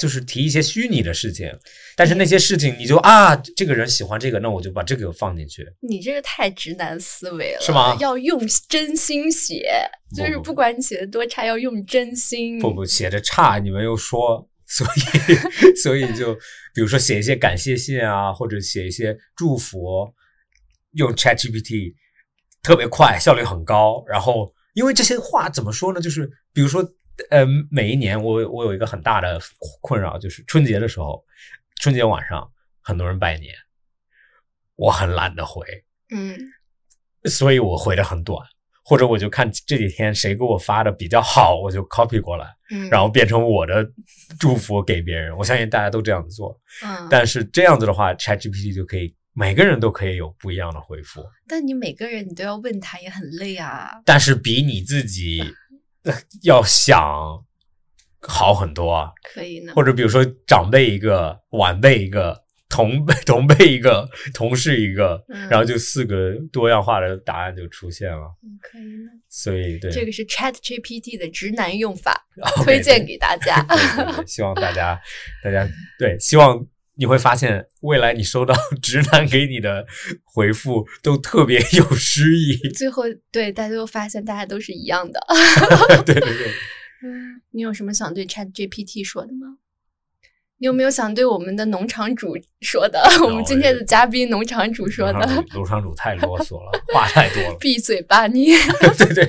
[0.04, 1.50] 就是提一些虚拟的事情，
[1.96, 5.66] 但是那些事情你就啊，这个人喜欢这个，那我就把这个放进去。
[5.80, 8.38] 你这个太直男思维了，是吗要用
[8.68, 9.66] 真心写，
[10.14, 12.60] 就是不管你写的多差，要用真心。
[12.60, 16.36] 不不，写的差，你们又说，所以 所以就
[16.76, 20.14] 比如说写一些感谢信啊，或者写一些祝福，
[20.96, 21.94] 用 ChatGPT
[22.62, 24.04] 特别快，效率很高。
[24.06, 26.02] 然后因为这些话怎么说呢？
[26.02, 26.86] 就是比如说，
[27.30, 29.40] 呃，每一年我我有一个很大的
[29.82, 31.24] 困扰，就是春节的时候，
[31.82, 32.52] 春节晚上
[32.82, 33.54] 很多人拜年，
[34.76, 35.66] 我很懒得回，
[36.14, 36.38] 嗯
[37.26, 38.40] 所以我回的很短。
[38.86, 43.90] 或者我就看这几天谁给我发的比较好，我就 copy 过来，嗯，然后变成我的
[44.38, 45.34] 祝福给别人。
[45.38, 54.02] 我相信大家都这样做，嗯，但是这样子的话，ChatGPT 就可以每个人都可以有不一样的回复，但你每个人你都要问他，也很累啊。
[54.04, 55.48] 但是比你自己呃
[56.44, 57.02] 要想
[58.22, 59.12] 好很多啊。
[59.34, 68.34] 可以呢，或者比如说长辈一个，晚辈一个，同辈同辈一个，同事一个，嗯然后就四个多样化的答案就出现了。
[68.44, 69.12] 嗯可以呢。
[69.30, 72.26] 所以对，这个是 Chat GPT 的直男用法
[72.64, 73.62] 推荐给大家。
[73.64, 75.00] 对对对希望大家
[75.44, 76.64] 大家对，希望
[76.96, 79.86] 你会发现未来你收到 直男给你的
[80.24, 82.56] 回复都特别有诗意。
[82.70, 85.20] 最后，对大家都发现大家都是一样的。
[86.06, 86.48] 对对对，
[87.04, 89.58] 嗯，你有什么想对 Chat GPT 说的吗？
[90.60, 93.02] 你有没有想对我们的农场主说的？
[93.26, 97.58] 我们今天的嘉宾农场主说的，主农场主太啰嗦了，话太多了。
[97.60, 98.54] 闭嘴吧你！
[98.98, 99.28] 对对，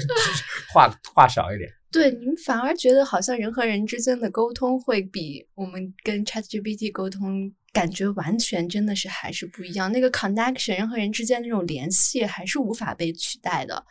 [0.72, 1.68] 话话少一点。
[1.94, 9.90] 对你们反而觉得好像人和人之间的沟通会比我们跟 Chat GPT 沟通感觉完全真的是还是不一样。
[9.90, 13.84] 那个 connection 人和人之间那种联系还是无法被取代的。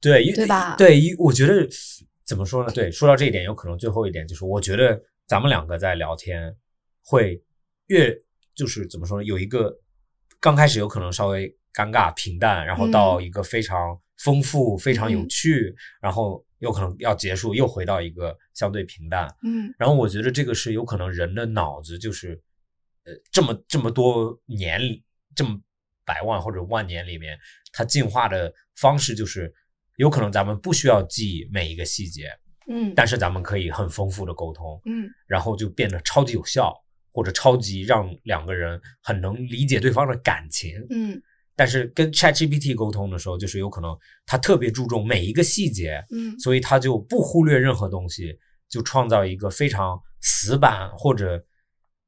[0.00, 1.68] 对，因对吧对，因我觉得
[2.24, 2.72] 怎么说呢？
[2.72, 6.54] 对，说到这一点，有可能最后一点就是，我觉得咱们两个在聊天
[7.04, 7.40] 会
[7.86, 8.12] 越
[8.54, 9.24] 就是怎么说呢？
[9.24, 9.72] 有一个
[10.40, 19.28] 刚开始有可能稍微尴尬平淡，然后到一个非常丰富、非常有嗯趣，然后有可能要结束，又回到一个相对平淡。
[19.42, 22.40] 嗯然后我觉得这个是有可能人的脑子就是，
[23.04, 25.02] 呃，这么这么多年里，
[25.34, 25.60] 这么
[26.04, 27.36] 百万或者万年里面，
[27.72, 29.52] 它进化的方式就是，
[29.96, 32.30] 有可能咱们不需要记每一个细节，
[32.68, 36.72] 嗯但是咱们可以很丰富的沟通，嗯然后就变得超级有效，
[37.12, 40.70] 或者超级让两个人很能理解对方的感情。
[40.90, 41.20] 嗯
[41.54, 43.96] 但是跟 ChatGPT 沟通的时候，就是有可能
[44.26, 46.38] 他特别注重每一个细节，嗯。
[46.38, 48.38] 所以他就不忽略任何东西，
[48.68, 51.44] 就创造一个非常死板或者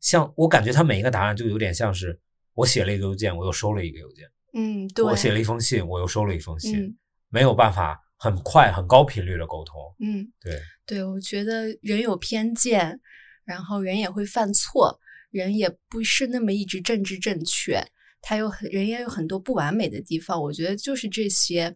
[0.01, 2.19] 像我感觉他每一个答案就有点像是
[2.55, 6.97] 我写了一个邮件，我又收了一个邮件，嗯，对，我写了一封信，我又收了一封信，嗯。
[7.29, 9.75] 没有办法很快很高频率的沟通。
[9.99, 10.31] 嗯。
[10.41, 13.01] 对，对，我觉得人有偏见，
[13.45, 17.85] 然后人也会犯错，人也不是那么一直政治正确，
[18.27, 20.41] 他有很人也有很多不完美的地方。
[20.41, 21.72] 我觉得就是这些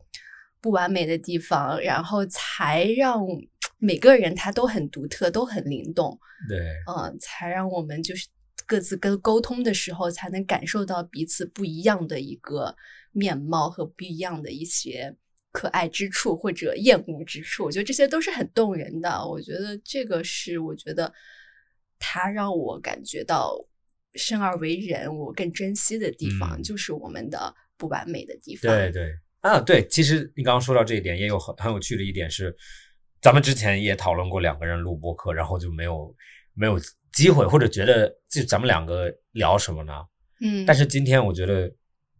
[0.62, 3.22] 不完美的地方，然后才让
[3.76, 6.18] 每个人他都很独特，都很灵动，
[6.48, 8.26] 对，嗯、才让我们就是
[8.66, 12.74] 各自跟沟通的时候，才能感受到彼此不一样的一个
[13.12, 15.14] 面貌和不一样的一些
[15.52, 17.64] 可爱之处或者厌恶之处。
[17.64, 19.24] 我觉得这些都是很动人的。
[19.26, 21.12] 我觉得这个是我觉得
[21.98, 23.54] 他让我感觉到
[24.18, 28.70] 生而为人，我更珍惜的地方，嗯就是我们的不完美的地方。
[28.70, 29.10] 对对
[29.40, 32.54] 啊，对，其实你刚刚说到这一点，也有很很有趣的一点是，
[33.22, 36.14] 咱们之前也讨论过两个人录播课，然后就没有
[36.54, 36.78] 没有
[37.12, 39.92] 机会，或者觉得就咱们两个聊什么呢？
[40.40, 41.72] 嗯，但是今天我觉得，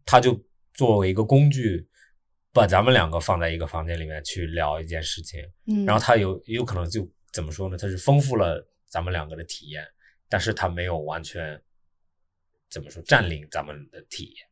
[0.06, 0.40] 他就
[0.74, 1.86] 作为一个工具，
[2.52, 7.76] 把咱们两个放在一个房间里面去聊一件事情，嗯，然后他有有可能就怎么说呢？
[7.76, 9.84] 他是丰富了咱们两个的体验，
[10.28, 11.60] 但是他没有完全
[12.70, 14.46] 怎么说占领咱们的体验。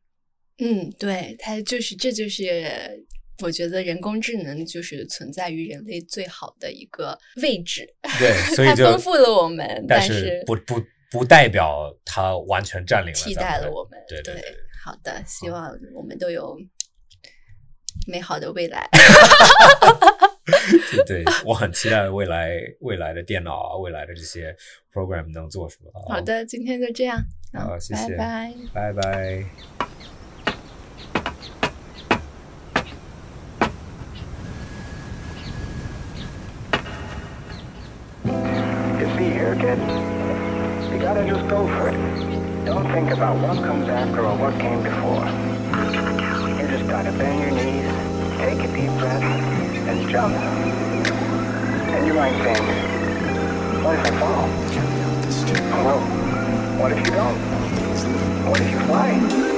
[0.59, 3.05] 嗯，对，它就是这就是
[3.43, 7.87] 我觉得人工智能就是存在于人类最好的一个位置，
[8.19, 13.99] 对， 所以它丰富了我们，但是不不不代表它完全占领了替代了我们。
[14.07, 14.55] 对对对。
[14.83, 16.57] 好的，希望我们都有
[18.07, 18.89] 美好的未来。
[21.05, 24.55] 对对，我很期待未来未来的电脑啊，未来的这些
[24.93, 25.91] program 能做什么。
[26.07, 27.21] 好，的，今天就这样，
[27.53, 28.93] 好谢谢拜拜。
[28.93, 29.45] 拜拜。
[38.99, 39.79] You see here, kid?
[40.91, 41.95] You gotta just go for it.
[42.65, 45.25] Don't think about what comes after or what came before.
[46.59, 47.87] You just gotta bend your knees,
[48.37, 50.35] take a deep breath, and jump.
[50.35, 54.47] And you might think, what if I fall?
[55.83, 57.37] Well, oh, what if you don't?
[58.49, 59.56] What if you fly?